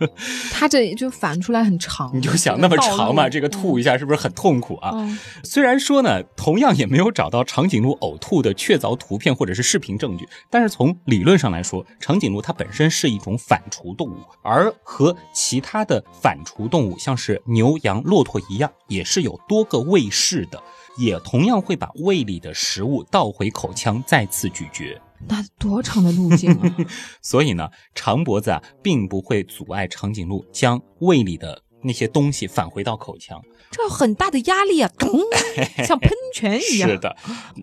[0.51, 4.89] 它这就反出来很长，你就想那么长嘛，这个吐吐一下是不是很痛苦啊？
[4.95, 5.19] 嗯。
[5.43, 20.59] 虽然说呢，同样也没有找到长颈鹿呕吐的确凿图片或者是视频证据，但是从理论上来说，长颈鹿它本身是一种反刍动物，而和其他的反刍动物，像是牛、羊、骆驼一样，也是有多个胃室的，
[20.97, 24.99] 也同样会把胃里的食物倒回口腔再次咀嚼。
[25.27, 26.75] 那多长的路径啊！
[27.21, 33.41] 所以呢，长脖子啊，并不会阻碍长颈鹿将胃里的那些东西返回到口腔。
[33.71, 35.19] 这有很大的压力啊， 咚，
[35.85, 36.89] 像喷泉一样。
[36.89, 37.15] 是的，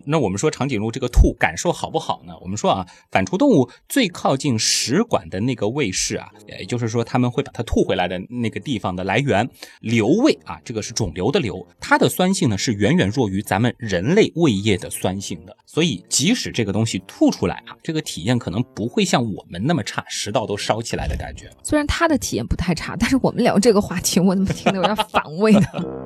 [0.05, 2.33] 那我们说长颈鹿这个吐感受好不好呢？
[2.41, 9.47] 我们说啊，反刍动物最靠近食管的那个胃室啊，也就是说他们会把它吐回来的那个地方的来源
[9.81, 21.49] 瘤胃啊，这个是肿瘤的瘤，它的酸性呢是远远弱于咱们人类胃液的酸性的，所以即使这个东西吐出来啊，这个体验可能不会像我们那么差，食道都烧起来的感觉。
[21.63, 25.67] 虽然他的体验不太差，但是我们聊这个话题，我怎么听得有点反胃呢？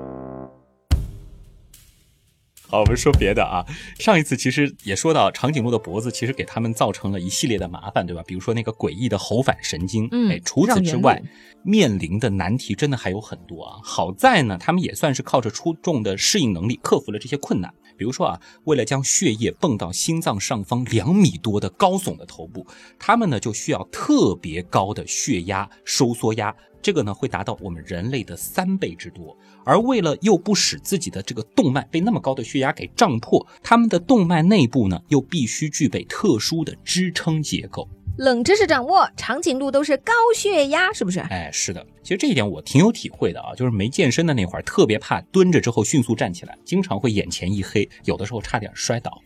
[2.71, 3.65] 好，我们说别的啊。
[3.99, 8.23] 上一次其实也说到，长颈鹿的脖子其实给他们造成了一系列的麻烦，对吧？
[8.25, 11.21] 比如说那个诡异的喉返神经，嗯哎，除此之外，
[11.65, 13.81] 面临的难题真的还有很多啊。
[13.84, 17.73] 好在呢，他们也算是靠着出众的适应能力克服了这些困难。
[17.97, 22.65] 比如说啊，为了将血液泵到心脏上方两米多的高耸的头部，
[22.97, 29.38] 他们呢就需要特别高的血压收缩压，这个呢会达到我们人类的三倍之多。
[29.65, 37.88] 而为了又不使自己的这个动脉被那么高的血压给胀破，他们的动脉内部呢又必须具备特殊的支撑结构。
[38.17, 41.19] 冷知识掌握，长颈鹿都是高血压，是不是？
[41.21, 49.21] 哎，是的，其实这一点我挺有体会的啊，就是没健身的那会儿，特别怕蹲着之后迅速站起来，经常会眼前一黑，有的时候差点摔倒。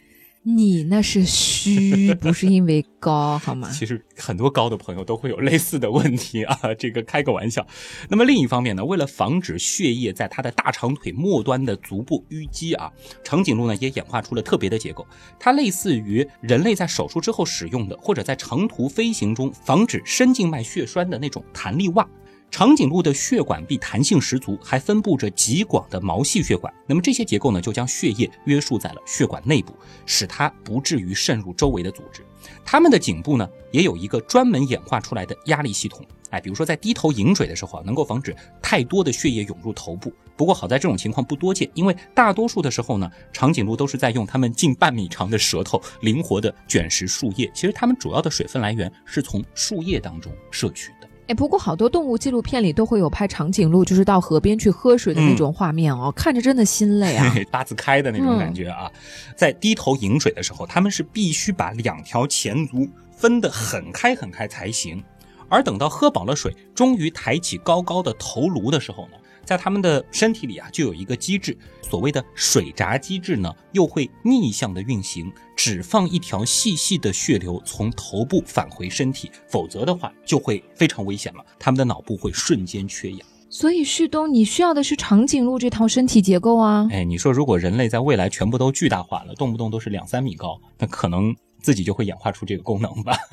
[0.47, 3.67] 你那是虚，不是因为高， 好吗？
[3.71, 7.65] 其实很多高的朋友都会有类似的问题啊， 这个开个玩笑。
[8.09, 12.91] 那么另一方面呢，为了防止血液在它的大长腿末端的足部淤积啊，
[13.23, 15.03] 长颈鹿呢也演化出了特别的结构，
[15.39, 22.07] 它类似于人类在手术之后使用的，或者在长途飞行中防止深静脉血栓的那种弹力袜。
[22.51, 26.73] 长颈鹿的血管壁弹性十足，还分布着极广的毛细血管。
[26.87, 32.25] 那么这些结构呢，就将血液约束在了血管内部，使它不至于渗入周围的组织。
[32.63, 36.05] 它们的颈部呢，也有一个专门演化出来的压力系统。
[36.29, 40.13] 哎，比如说在低头饮水的时候啊，能够防止太多的血液涌入头部。
[40.37, 47.51] 不过好在这种情况不多见，因为大多数的时候呢，长颈鹿都是在用它们近半米长的舌头灵活地卷食树叶。
[47.53, 51.04] 其实它们主要的水分来源是从树叶当中摄取的。
[51.27, 57.33] 哎，不过好多动物纪录片里都会有拍长颈鹿，就是到河边去喝水的那种画面哦，看着真的心累啊。
[57.49, 58.91] 八字开的那种感觉啊。
[59.35, 65.03] 在低头饮水的时候，他们是必须把两条前足分得很开很开才行。
[65.49, 83.19] 而等到喝饱了水，终于抬起高高的头颅的时候呢，在他们的身体里啊，就有一个机制，所谓的水闸机制呢，又会逆向的运行，只放一条细细的血流从头部返回身体，否则的话就会非常危险了，他们的脑部会瞬间缺氧。
[83.47, 86.87] 所以旭东，你需要的是长颈鹿这套身体结构啊。
[86.91, 93.17] 哎，你说如果人类在未来全部都巨大化了，动不动都是两三米高，那可能自己就会演化出这个功能吧。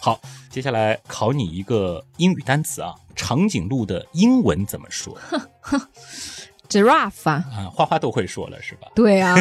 [0.00, 0.20] 好，
[0.58, 5.16] 接下来考你一个英语单词啊，长颈鹿的英文怎么说？
[6.68, 8.88] Giraffe 啊，啊，花花都会说了是吧？
[8.92, 9.36] 对啊，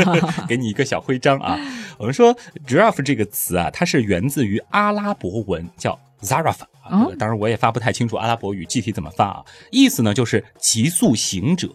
[0.48, 1.58] 给你一个小徽章啊。
[1.98, 2.34] 我们说
[2.66, 7.04] giraffe 这个词啊，它是源自于阿拉伯文，叫 zarafa 啊。
[7.04, 11.68] 哦当然我也发不太清楚阿拉伯语具体怎么发啊，意思呢就是急速行者。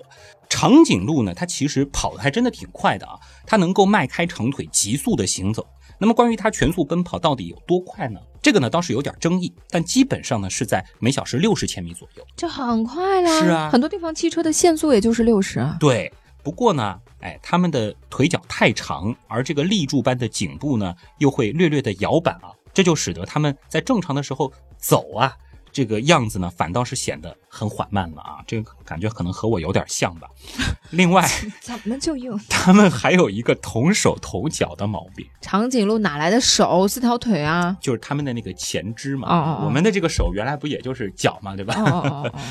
[0.49, 5.67] 长颈鹿呢，它其实跑的还真的挺快的啊，它能够迈开长腿急速的行走。
[5.97, 8.19] 那么关于它全速奔跑到底有多快呢？
[8.41, 12.25] 这个呢倒是有点争议，但基本上呢是在每小时六十千米左右。
[12.35, 13.41] 这很快啦。
[13.41, 15.75] 是啊很多地方汽车的限速也就是六十啊。
[15.79, 16.11] 对，
[16.43, 25.35] 不过呢，哎，它们的腿脚太长，而这个立柱般的颈部呢，又会略略的摇摆啊，这就使得它们在正常的时候走啊，
[25.71, 28.39] 这个样子呢，反倒是显得很缓慢了啊。
[28.47, 30.27] 这个感觉可能和我有点像吧。
[30.91, 31.27] 另外，
[31.61, 37.77] 怎么就有 他们还有一个同手同脚的毛病，长颈鹿哪来的手四条腿啊？
[37.81, 39.27] 就是他们的那个前肢嘛。
[39.27, 41.75] 哦我们的这个手原来不也就是脚嘛，对吧？
[41.77, 42.41] 哦哦哦哦，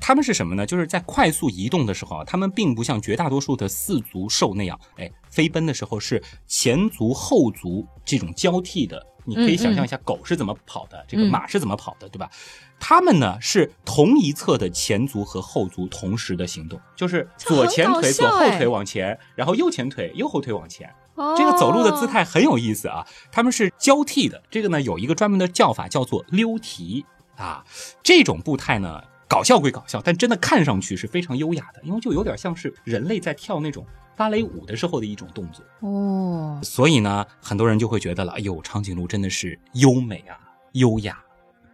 [0.00, 0.66] 它们是什么呢？
[0.66, 9.04] 就是在快速移动的时候啊，它们并不像绝大多数的四足兽那样，哎，飞奔的时候是前足后足这种交替的。
[9.24, 12.30] 你可以想象一下狗是怎么跑的，这个嗯马是怎么跑的，对吧？
[12.78, 20.92] 它们呢是同一侧的前足和后足同时的行动，就是左前腿、左后腿往前，然后右前腿、右后腿往前。
[21.14, 24.42] 哦这个走路的姿态很有意思啊，他们是交替的。
[24.50, 27.06] 这个呢有一个专门的叫法，叫做溜蹄
[27.36, 27.64] 啊。
[28.02, 35.64] 这种步态呢，搞笑归搞笑，但真的看上去是非常优雅的，因为就有点像是人类在跳那种芭蕾舞的时候的一种动作。
[35.80, 40.38] 哦，所以呢，很多人就会觉得了，哎呦，长颈鹿真的是优美啊，
[40.72, 41.18] 优雅。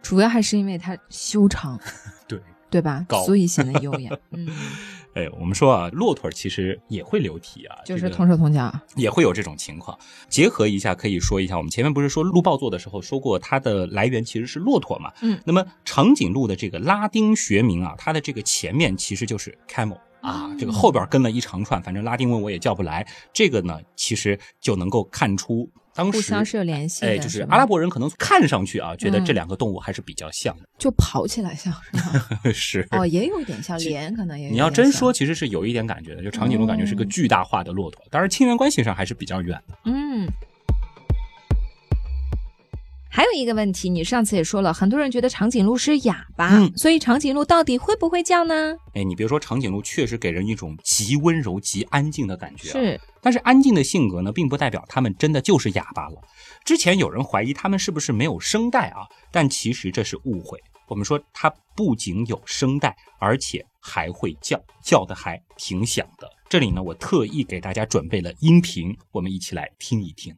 [0.01, 1.79] 主要还是因为它修长，
[2.27, 3.23] 对，对吧高？
[3.23, 4.17] 所以显得优雅。
[4.31, 4.49] 嗯，
[5.13, 8.73] 哎，我们说啊，骆驼其实也会流体啊，就是同手同脚。
[8.95, 9.97] 也会有这种情况。
[10.29, 15.11] 结合一下，可以说一下，我们前面不是说鹿报座的时候说过，它的来源其实是骆驼嘛？
[15.21, 19.97] 嗯，那么长颈鹿的这个拉丁学名啊，它的这个前面其实就是 camel。
[20.21, 23.05] 啊，嗯这个后边跟了一长串，反正拉丁文我也叫不来。
[23.33, 30.63] 这个呢，其实就能够看出当时互相是有联系的，哎，就是阿拉伯人可能看上去啊，觉得嗯这两个动物还是比较像的。
[30.77, 31.73] 就跑起来像
[32.53, 34.49] 是 哦，也有一点像，脸可能也。
[34.49, 39.77] 你要真说，其实是有一点感觉的，就长颈鹿感觉是个哦巨大化的骆驼，当然亲缘关系上还是比较远的。
[39.85, 40.27] 嗯。
[43.13, 48.73] 还有一个问题，你上次也说了，很多人觉得长颈鹿是哑巴，嗯所以长颈鹿到底会不会叫呢？
[48.93, 52.71] 哎，你别说长颈鹿，确实给人一种极温柔、极安静的感觉、啊。
[52.71, 56.15] 是，但是安静的性格呢，并不代表它们真的就是哑巴了。
[56.63, 60.57] 之前有人怀疑它们是不是没有声带啊，但其实这是误会。
[60.87, 66.29] 我们说它不仅有声带，而且还会叫，叫的还挺响的。
[66.47, 70.33] 这里呢，我特意给大家准备了音频，我们一起来听一听。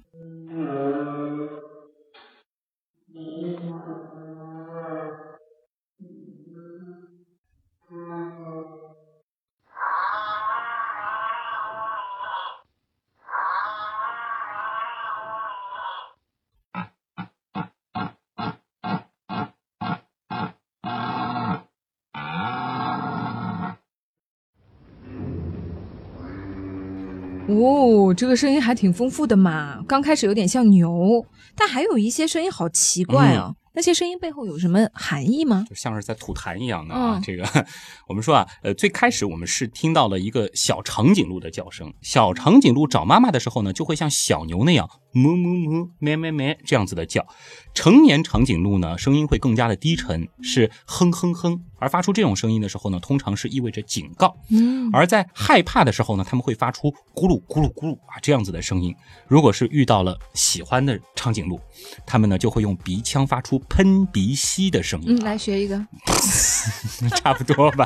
[28.14, 29.84] 哦，这个声音还挺丰富的嘛。
[29.88, 33.56] 刚开始有点像牛，但还有一些声音好奇怪啊。
[33.76, 35.66] 那些声音背后有什么含义吗？
[35.68, 37.18] 就像是在吐痰一样的啊。
[37.18, 37.44] 嗯这个
[38.08, 41.92] 我们说啊，呃，最开始我们是听到了一个小长颈鹿的叫声。
[42.04, 47.26] 小长颈鹿找妈妈的时候呢，就会像小牛那样哞哞哞、咩咩咩这样子的叫。
[47.74, 51.62] 成年长颈鹿呢，声音会更加的低沉，是哼哼哼。
[51.84, 54.34] 而发出这种声音的时候呢，通常是意味着警告。
[54.50, 58.96] 嗯，而在害怕的时候呢，他们会发出咕噜咕噜咕噜啊这样子的声音。
[59.28, 61.60] 如果是遇到了喜欢的长颈鹿，
[62.06, 65.26] 他们呢就会用鼻腔发出喷鼻息的声音嗯，啊。
[65.26, 65.86] 来学一个。
[67.18, 67.86] 差不多吧。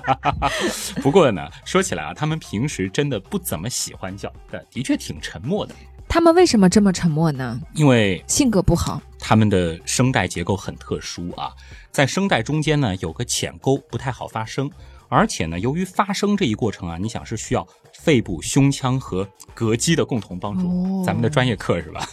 [1.02, 5.74] 不过呢，说起来啊，他们平时真的不怎么喜欢叫，但的确挺沉默的，
[6.10, 7.60] 他们为什么这么沉默呢？
[7.74, 9.02] 因为性格不好。
[9.20, 11.52] 他们的声带结构很特殊啊，
[11.92, 14.70] 在声带中间呢有个浅沟，不太好发声。
[15.10, 22.06] 而且呢，由于发声这一过程啊，你想是需要肺部、胸腔和膈肌的共同帮助，哦咱们的专业课是吧？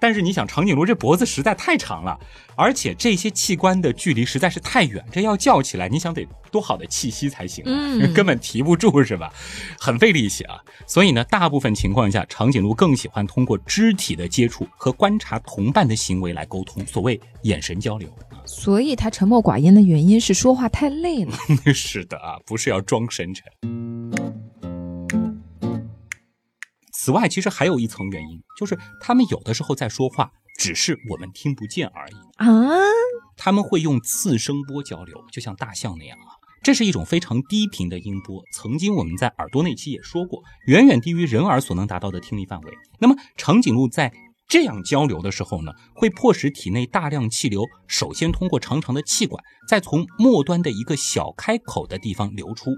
[0.00, 2.18] 但是你想，长颈鹿这脖子实在太长了，
[2.56, 9.32] 而且这些器官的距离实在是太远，这要叫起来，你想得多好的气息才行啊，嗯根本提不住是吧？
[9.78, 10.58] 很费力气啊。
[10.86, 18.08] 所以呢，大部分情况下，长颈鹿更喜欢通过肢体的接触和观察同伴的行为来沟通，所谓眼神交流。
[18.44, 21.36] 所以他沉默寡言的原因是说话太累了。
[21.74, 23.44] 是的啊，不是要装深沉。
[27.08, 32.14] 此外，其实还有一层原因，就是他们有的时候在说话，只是我们听不见而已。
[32.36, 32.46] 啊，
[33.34, 36.36] 他们会用次声波交流，就像大象那样啊。
[36.62, 42.74] 这是一种非常低频的音波，曾经我们在耳朵那期也说过，远远低于人耳所能达到的听力范围。
[42.98, 44.12] 那么长颈鹿在
[44.46, 52.72] 这样交流的时候呢，会迫使体内大量气流首先通过长长的气管，再从末端的一个小开口的地方流出，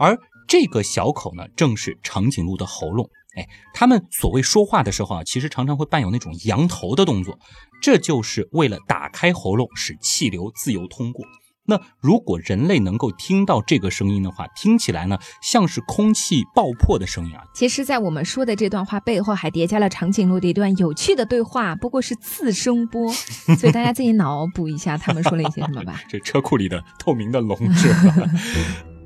[0.00, 0.18] 而
[0.48, 3.08] 这个小口呢，正是长颈鹿的喉咙。
[3.38, 7.38] 哎，他们所谓说话的时候啊，其实常常会伴有那种扬头的动作，
[7.80, 11.24] 这就是为了打开喉咙，使气流自由通过。
[11.70, 17.42] 那如果人类能够听到这个声音的话，听起来呢像是空气爆破的声音啊。
[17.54, 23.12] 其实，在我们说的这段话背后，还叠加了长颈鹿的一段有趣的对话，不过是次声波，
[23.58, 26.00] 所以大家自己脑补一下他们说了一些什么吧。
[26.08, 28.14] 这车库里的透明的笼是吧？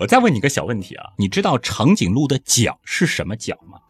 [0.00, 3.80] 我再问你个小问题啊，你知道长颈鹿的角是什么角吗？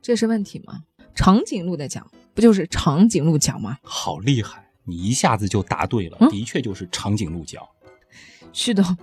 [0.00, 0.82] 这是问题吗？
[1.12, 3.78] 长颈鹿的角不就是长颈鹿角吗？
[3.82, 4.64] 好厉害！
[4.84, 7.68] 你一下子就答对了，的确就是长颈鹿角。
[8.52, 8.96] 旭东，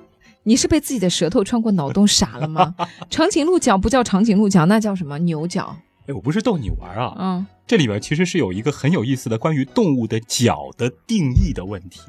[0.43, 2.73] 你是被自己的舌头穿过脑洞傻了吗？
[3.09, 5.75] 长颈鹿角不叫长颈鹿角，那叫什么牛角？
[6.07, 7.13] 哎，我不是逗你玩啊。
[7.19, 11.99] 嗯，这里边其实是有一个很有意思的关于动物的角的定义的问题。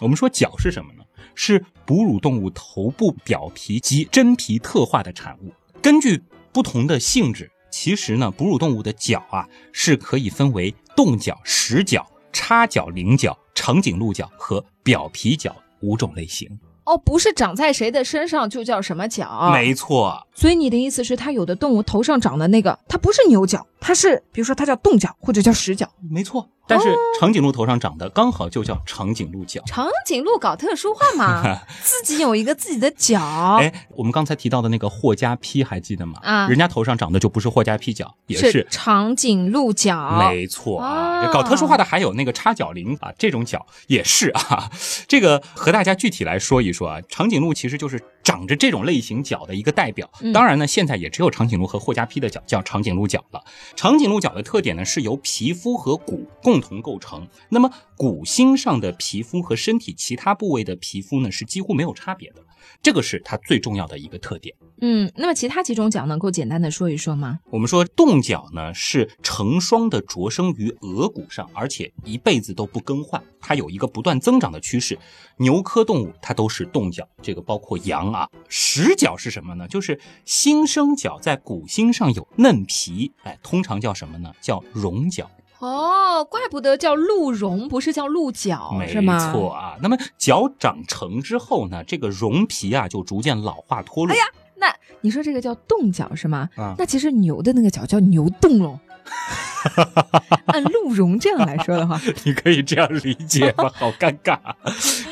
[0.00, 1.02] 我们说角是什么呢？
[1.34, 5.52] 是哺乳动物头部表皮及真皮特化的产物。
[5.82, 6.22] 根据
[6.52, 12.06] 不同的性质，其实呢，哺乳动物的角啊是可以分为动角、实角。
[12.36, 19.52] 叉角、菱角、长颈鹿角和表皮角五种类型哦，不是长在谁的身上就叫什么角？
[19.52, 20.26] 没错。
[20.34, 25.86] 所以你的意思是，它有的动物头上长的那个，它不是牛角，它是，比如说它叫动角或者叫实角。
[26.10, 26.48] 没错。
[26.66, 26.88] 但是
[27.20, 29.60] 长颈鹿头上长的刚好就叫长颈鹿角。
[29.66, 33.20] 长颈鹿搞特殊化嘛， 自己有一个自己的角。
[33.60, 36.18] 哎，我们刚才提到的那个霍加披还记得吗？
[36.22, 40.16] 啊，人家头上长的就不是霍加披角，也是长颈鹿角。
[40.18, 44.70] 没错啊，搞特殊化的还有那个叉角羚啊，这种角也是啊。
[45.06, 50.10] 这个和大家具体来说一说啊，长颈鹿其实就是长着这种类型角的一个代表。
[50.32, 53.44] 当然呢，现在也只有长颈鹿和霍加皮的角叫长颈鹿角了。
[53.76, 62.36] 长颈鹿角的特点呢，是由皮肤和骨共共同构成，那么骨心上的皮肤和身体其他部位的皮肤呢是几乎没有差别的，
[62.80, 64.54] 这个是它最重要的一个特点。
[64.80, 67.40] 嗯，那么其他几种角能够简单的说一说吗？
[67.50, 74.96] 我们说动角呢是成双的着生于额骨上，而且一辈子都不更换，它有一个不断增长的趋势。
[75.38, 78.28] 牛科动物它都是动角，这个包括羊啊。
[78.48, 79.66] 实角是什么呢？
[79.68, 84.32] 就是新生角在骨心上有嫩皮，哎，通常叫什么呢？
[84.40, 85.30] 叫绒角。
[85.58, 89.14] 哦，怪不得叫鹿茸，不是叫鹿角，是吗？
[89.14, 89.76] 没错啊。
[89.80, 94.12] 那么角长成之后呢，这个绒皮啊就逐渐老化脱落。
[94.12, 94.24] 哎呀，
[94.56, 96.48] 那你说这个叫冻角是吗？
[96.56, 98.78] 啊，那其实牛的那个角叫牛冻喽。
[100.46, 103.70] 按鹿茸这样来说的话， 你可以这样理解吗？
[103.74, 104.38] 好尴尬。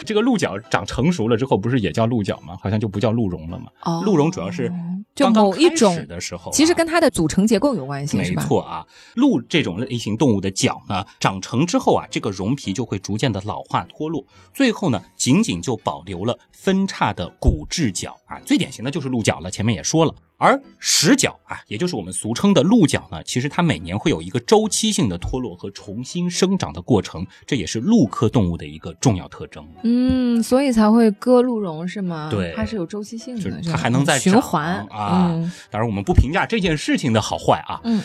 [0.05, 2.57] 这个鹿角长成熟了之后，不是也叫鹿角吗？
[2.63, 3.67] 好像就不叫鹿茸了嘛。
[3.83, 4.73] 哦，鹿茸主要是
[5.15, 8.87] 就某一种的时候，其实跟它的组成结构有关系，没错啊。
[9.15, 14.25] 鹿这种类型动物的角呢，长成之后啊，这个绒皮就会逐渐的老化脱落，
[14.55, 18.39] 最后呢，仅仅就保留了分叉的骨质角啊。
[18.45, 20.15] 最典型的就是鹿角了，前面也说了。
[20.43, 29.64] 而石角啊，也就是我们俗称的鹿角呢，其实它每年会有一个周期性的脱落和重新生长的过程，这也是鹿科动物的一个重要特征。
[29.84, 32.28] 嗯，所以才会割鹿茸是吗？
[32.28, 35.30] 对，它是有周期性的，它还能再循环啊。
[35.70, 37.80] 当然，我们不评价这件事情的好坏啊。
[37.84, 38.03] 嗯。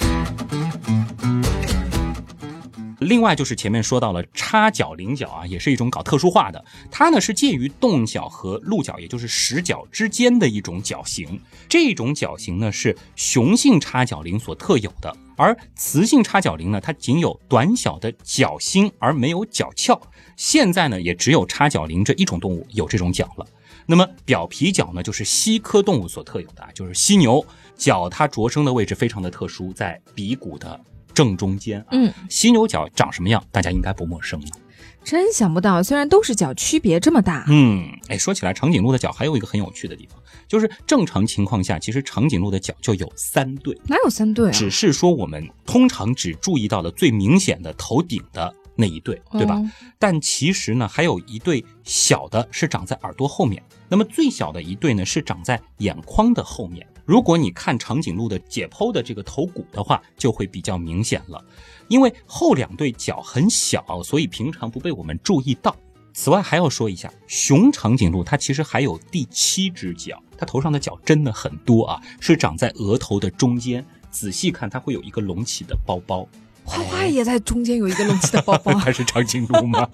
[2.99, 11.39] 另外就是前面说到了叉角菱角啊，也是一种搞特殊化的，它呢是介于动角和鹿角，也就是实角之间的一种角形。
[11.69, 19.99] 这种角形呢是雄性叉角羚所特有的，而雌性叉角羚呢，它仅有短小的角心而没有角鞘。
[20.35, 23.45] 现在呢也只有叉角羚这一种动物有这种角了。
[23.85, 27.45] 那么表皮角呢，就是犀科动物所特有的啊，就是犀牛
[27.75, 30.79] 角，它着生的位置非常的特殊，在鼻骨的。
[31.17, 34.47] 正中间，嗯，犀牛角长什么样，大家应该不陌生了。
[35.03, 37.43] 真想不到，虽然都是角，区别这么大。
[37.47, 43.75] 嗯，哎，说起来，长颈鹿的角还有一个很有趣的地方，就是正常情况下，其实长颈鹿的角就有三对。
[43.87, 44.51] 哪有三对啊？
[44.51, 49.59] 只是说我们通常只注意到了最明显的头顶的那一对，对吧？
[49.97, 56.85] 但其实呢，还有一对小的是长在耳朵后面，那么最小的一对呢是长在眼眶的后面。
[57.07, 61.41] 如果你看长颈鹿的解剖的这个头骨的话，就会比较明显了。
[61.87, 65.73] 因为后两对角很小，所以平常不被我们注意到。
[66.13, 73.85] 此外还要说一下，雄长颈鹿它其实还有第七只脚，它头上的角真的很多啊，是长在额头的中间。
[74.11, 76.27] 仔细看，它会有一个隆起的包包。
[76.65, 79.87] 花花也在中间有一个隆起的包包，它是长颈鹿吗？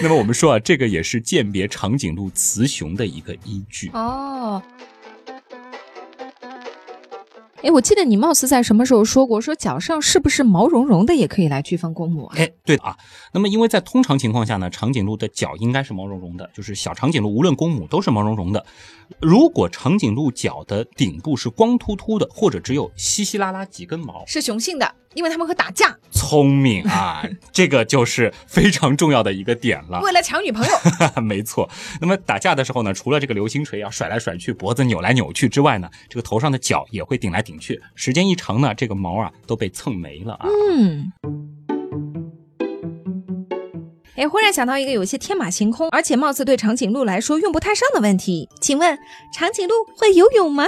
[0.00, 4.62] 那么我们说啊，这个也是鉴别长颈鹿雌雄的一个依据哦。
[7.62, 12.34] 哎，我记得你貌似在什么时候说过，说脚上是不是毛茸茸的也可以来区分公母啊？
[12.36, 12.96] 哎，对的啊。
[13.32, 18.66] 那么因为在通常情况下呢，长颈鹿的脚应该是毛茸茸的，就是小长颈鹿无论公母都是毛茸茸的。
[19.20, 24.94] 如果长颈鹿脚的顶部是光秃秃的，或者只有稀稀拉拉几根毛，是雄性的。
[25.14, 30.00] 因为他们会打架，聪明啊， 这个就是非常重要的一个点了。
[30.00, 30.72] 为了抢女朋友，
[31.20, 31.68] 没错。
[32.00, 37.78] 那么打架的时候呢，除了这个流星锤要甩来甩去，脖子扭来扭去之外呢，这个头上的角也会顶来顶去。
[37.94, 40.46] 时间一长呢，这个毛啊都被蹭没了啊。
[40.70, 41.12] 嗯。
[44.22, 48.96] 哎，忽然想到一个有些天马行空，而且貌似对长颈鹿来说用不太上的问题，请问
[49.32, 50.64] 长颈鹿会游泳吗？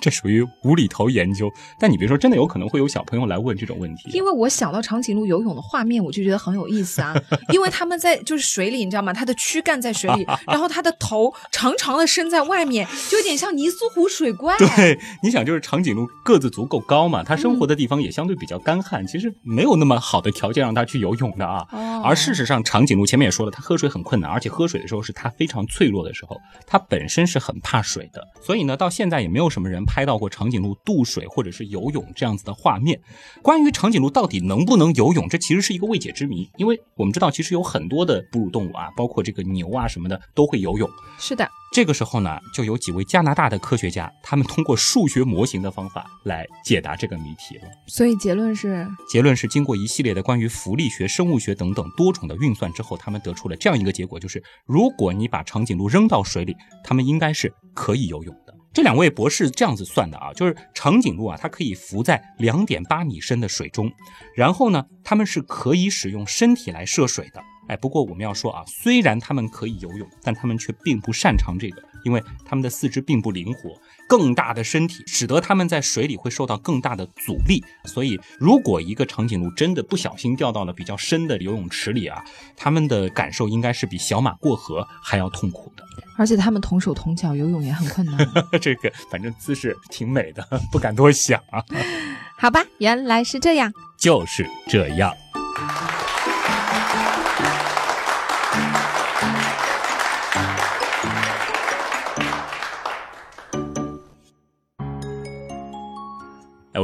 [0.00, 4.10] 这属于无厘头研究，但你别说，真的有可能会有小朋友来问这种问题。
[4.12, 7.14] 因为我想到长颈鹿游泳的画面，我就觉得很有意思啊。
[7.52, 9.12] 因为他们在就是水里，你知道吗？
[9.12, 14.56] 它的躯干在水里，然后它的头长长的伸在外面，就有点像泥苏湖水怪。
[14.58, 21.66] 对，你想，就是长颈鹿个子足够高嘛，它生活的地方也相对比较干旱，其实没有那么好的条件让它去游泳的啊。
[22.02, 26.36] 而事实上，长颈鹿前面也说了，它喝水很困难，而且喝水的时候是它非常脆弱的时候，
[26.66, 28.26] 它本身是很怕水的。
[28.42, 29.83] 所以呢，到现在也没有什么人。
[29.84, 33.00] 拍到过长颈鹿渡水或者是游泳这样子的画面。
[33.42, 36.48] 关于长颈鹿到底能不能游泳，这其实是一个未解之谜。
[36.56, 40.88] 因为我们知道，其实有很多的哺乳动物啊，包括这个牛啊什么的，都会游泳。
[41.18, 41.48] 是的。
[41.72, 47.62] 这个时候呢，就有几位加拿大的科学家，他们通过数学模型的方法来解答这个谜题了。
[47.88, 56.54] 所以结论是，结论是经过一系列的关于浮力学、生物学等等多种的运算之后，他们得出了这样一个结果，就是如果你把长颈鹿扔到水里，
[56.84, 58.43] 它们应该是可以游泳的。
[58.74, 63.88] 这两位博士这样子算的啊，就是长颈鹿啊，它可以浮在两点八米深的水中，
[64.34, 67.40] 然后呢，它们是可以使用身体来涉水的。
[67.68, 73.70] 哎，不过我们要说啊，虽然它们可以游泳，但它们却并不擅长这个，因为它们的四肢并不灵活，
[74.08, 77.64] 更大的身体使得它们在水里会受到更大的阻力。
[77.84, 82.22] 所以，如果一个长颈鹿真的不小心掉到了比较深的游泳池里啊，
[82.56, 85.84] 它们的感受应该是比小马过河还要痛苦的。
[86.16, 88.16] 而且，它们同手同脚游泳也很困难。
[88.60, 91.62] 这个反正姿势挺美的，不敢多想啊。
[92.38, 95.12] 好吧，原来是这样，就是这样。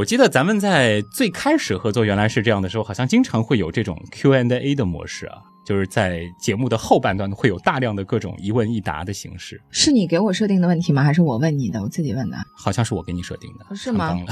[0.00, 5.36] 我记得咱们在最开始合作原来是这样的时候，好像经常会有这种 Q and A 的模式啊。
[5.62, 9.60] 就是在节目的后半段会有大量的各种一问一答的形式。
[9.70, 11.04] 是你给我设定的问题吗？
[11.04, 11.82] 还是我问你的？
[11.82, 12.36] 我自己问的。
[12.56, 13.76] 好像是我给你设定的。
[13.76, 14.16] 是吗？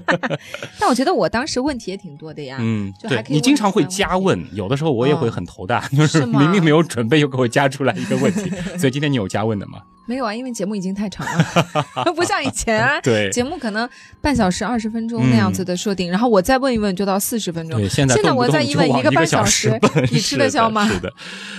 [0.80, 2.56] 但我觉得我当时问题也挺多的呀。
[2.58, 8.48] 嗯，对你经常会加问，有的时候我也会很头大，就是明明没有准备又给我加出来一个问题。
[8.78, 9.82] 所以今天你有加问的吗？
[10.06, 13.00] 没有啊，因为节目已经太长了， 不像以前啊。
[13.04, 13.88] 对，节目可能
[14.20, 17.78] 半小时、二十分钟那样子的设定，然后我再问一问就到四十分钟。
[17.78, 19.78] 对，现在现在我再一问一个半小时。
[20.10, 20.88] 你吃得消吗？
[20.88, 21.12] 是的，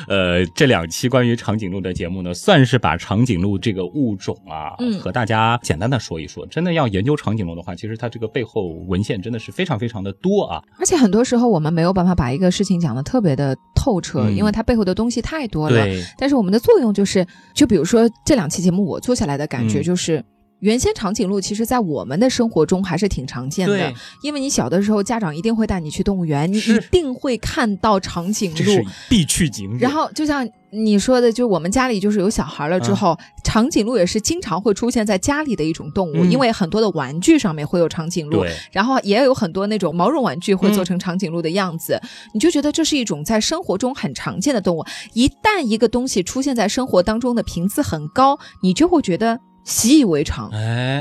[0.07, 6.45] 呃，这两期关于长颈鹿的节目呢，算是把长颈鹿这个物种啊，和大家简单的说一说。
[6.47, 10.63] 真的要研究长颈鹿的话，其实它这个背后文献真的是非常非常的多啊。
[10.79, 15.85] 而且很多时候我们没有办法把一个事情讲的特别的透彻，因为它背后的东西太多了。
[16.17, 20.23] 但是我们的作用就是，就比如说这两期节目我做下来的感觉就是。
[20.59, 23.93] 原先长颈鹿其实，在我们的生活中还是挺常见的，
[24.23, 29.79] 因为你小的时候，家长一定会带你去动物园，你一定会看到长颈鹿，必去景点。
[29.79, 42.01] 然后，就像你说的，就我们家里就是有小孩了之后，长颈鹿也是经常会出现在家里的一种动物，因为很多的玩具上面会有长颈鹿，然后也有很多那种毛绒玩具会做成长颈鹿的样子，
[42.33, 44.83] 你就觉得这是一种在生活中很常见的动物。
[45.13, 49.39] 一旦一个东西出现在生活当中的频次很高，你就会觉得。
[49.67, 50.49] 习以为常，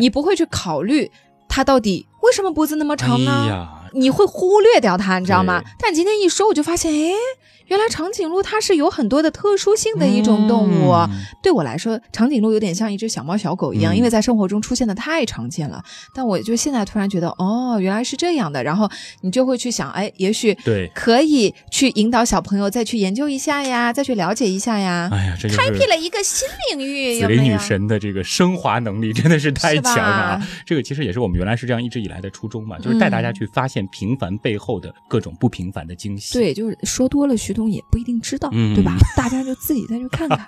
[0.01, 1.09] 你不会去考虑
[1.49, 3.69] 他到底为什么脖子那么长呢？
[3.93, 5.71] 你会忽略掉他，你知道吗对？
[5.79, 7.13] 但今天一说，我就发现，哎，
[7.67, 10.93] 原来长颈鹿它是有很多的特殊性的一种动物。
[10.93, 11.11] 嗯
[11.43, 15.81] 对我来说，长颈鹿有点像一只小猫小狗一样，嗯因为在生活中出现的太常见了。
[16.13, 18.63] 但我就现在突然觉得，哦，原来是这样的。
[18.65, 18.91] 然后
[19.21, 27.57] 你就会去想，哎，也许对，可以去引导小朋友再去研究一下呀，再去了解一下呀，哎呀，这就开辟了一个新领域，紫菱女？
[27.59, 30.49] 神的这个升华能力真的是太强了啊！
[30.65, 36.35] 这个其实也是我们原来是这样一直以来的初衷嘛，就是带大家去发现平凡背后的各种不平凡的惊喜。
[36.35, 38.95] 对，就是说多了，徐东也不一定知道，嗯对吧？
[39.17, 40.47] 大家就自己再去看看，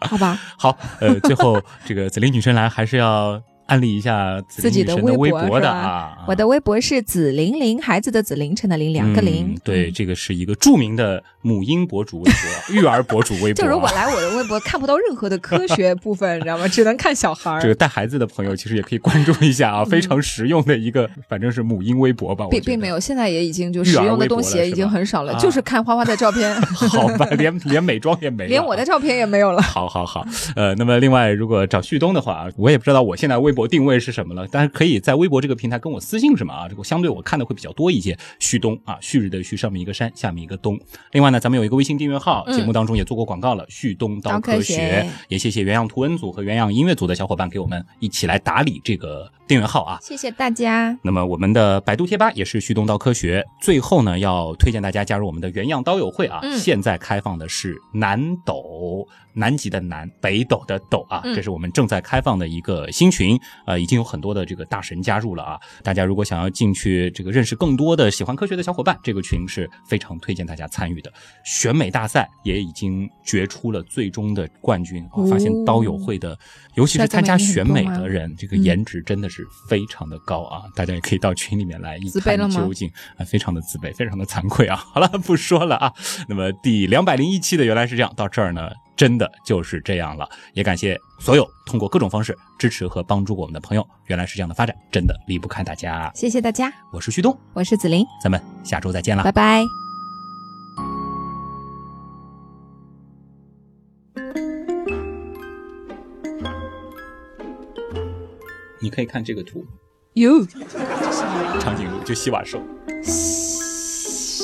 [0.00, 0.38] 好吧？
[0.58, 6.16] 好，呃，最后这个紫菱女神来还是要安利一下自己的微博博的啊。
[6.26, 13.64] 我的微博是紫玲玲，孩子的紫，凌晨的凌，两个零、嗯对，这个是一个著名的母婴博主微博、 育儿博主微博啊。
[13.64, 16.66] 就如果来我的微博看不到任何的科学 部分，你知道吗？
[16.68, 17.60] 只能看小孩儿。
[17.60, 22.46] 这个带孩子的朋友其实也可以关注一下啊，非常实用的一个，反正是母婴微博吧。
[22.50, 29.60] 并并没有，现在也已经就实用的东西也已经很少了，啊就是看花花的照片， 好吧，连连美妆也没了，连我的照片也没有了。
[29.62, 36.68] 好好好，呃，那么另外，如果找旭东的话，我也不知道我现在微博定位是什么了，但是可以在微博这个平台跟我私信什么啊？
[36.68, 38.16] 这个相对我看的会比较多一些。
[38.38, 40.78] 旭东啊，旭日的旭，上面一个山，下面一个东。
[41.12, 49.98] 另外呢，咱们有一个微信订阅号，嗯节目当中也做过广告了，旭东刀刀科科学也谢谢原样图文组和原样音乐组的小伙伴给我们一起来打理这个订阅号啊。
[50.00, 50.96] 谢谢大家。
[51.02, 53.44] 那么我们的百度贴吧也是旭东刀科学。
[53.60, 65.58] 最后呢，要推荐大家加入我们的原样刀友会啊，嗯现在开放的是南斗，南极的南，北斗的斗啊，嗯这是我们正在开放的一个新群，呃，已经有很多的这个大神加入了啊。
[65.82, 71.12] 大家如果想要进去这个认识更多的喜欢科学的小伙伴，这个群是非常推荐大家参与的。
[71.44, 76.36] 选美大赛也已经决出了最终的冠军，啊哦发现刀友会的，
[76.76, 80.62] 尤其是参加选美的人，这个嗯颜值真的是非常的高啊！
[80.74, 84.76] 大家也可以到群里面来一看自卑了吗究竟啊，非常的自卑，非常的惭愧啊！
[84.92, 85.92] 好了，不说了啊。
[86.28, 90.28] 那么第两百零一期的原来是这样，到这儿呢，真的就是这样了。
[90.52, 93.86] 也感谢所有通过各种方式支持和帮助过我们的朋友。
[94.06, 96.12] 原来是这样的发展，真的离不开大家。
[96.14, 99.32] 谢谢大家，我是旭东，我是紫菱，咱们下周再见了拜。
[99.32, 99.85] 拜。
[108.86, 109.66] 你可以看这个图，
[110.12, 110.46] 哟，
[111.58, 112.62] 长颈鹿就西瓦兽。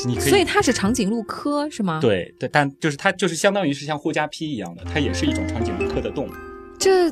[0.05, 6.30] 你可以所以它是长颈鹿科是吗？，对对，但就是它就是相当于是像霍加披一样的，它也是一种长颈鹿科的动物。
[6.76, 7.09] 这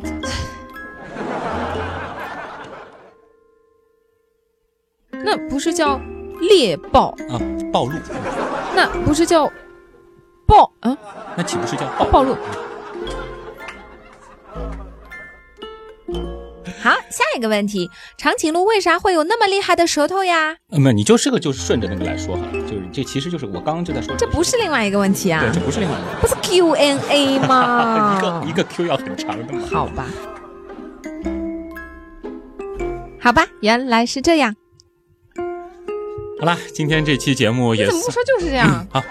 [5.22, 6.00] 那不是叫
[6.40, 7.38] 猎豹，啊，
[7.72, 7.92] 暴露，
[8.74, 9.48] 那不是叫
[10.48, 10.98] 暴啊
[11.36, 12.36] 那岂不是叫暴暴鹿？
[16.82, 20.56] 好，下一个问题，长颈鹿为啥会有那么厉害的舌头呀？
[20.68, 26.20] 那么你就这个就是顺着那个来说哈，就是这其实就是我刚刚就在说，这不是另外一个问题啊对，，这不是另外一个。
[26.20, 28.42] 不是 Q N A 吗？
[28.46, 29.62] 一个一个 Q 要很长的嘛。
[29.70, 30.06] 好吧，
[33.20, 34.56] 好吧，原来是这样。
[36.40, 38.86] 好啦，今天这期节目也怎么不说就是这样？
[38.90, 39.02] 好，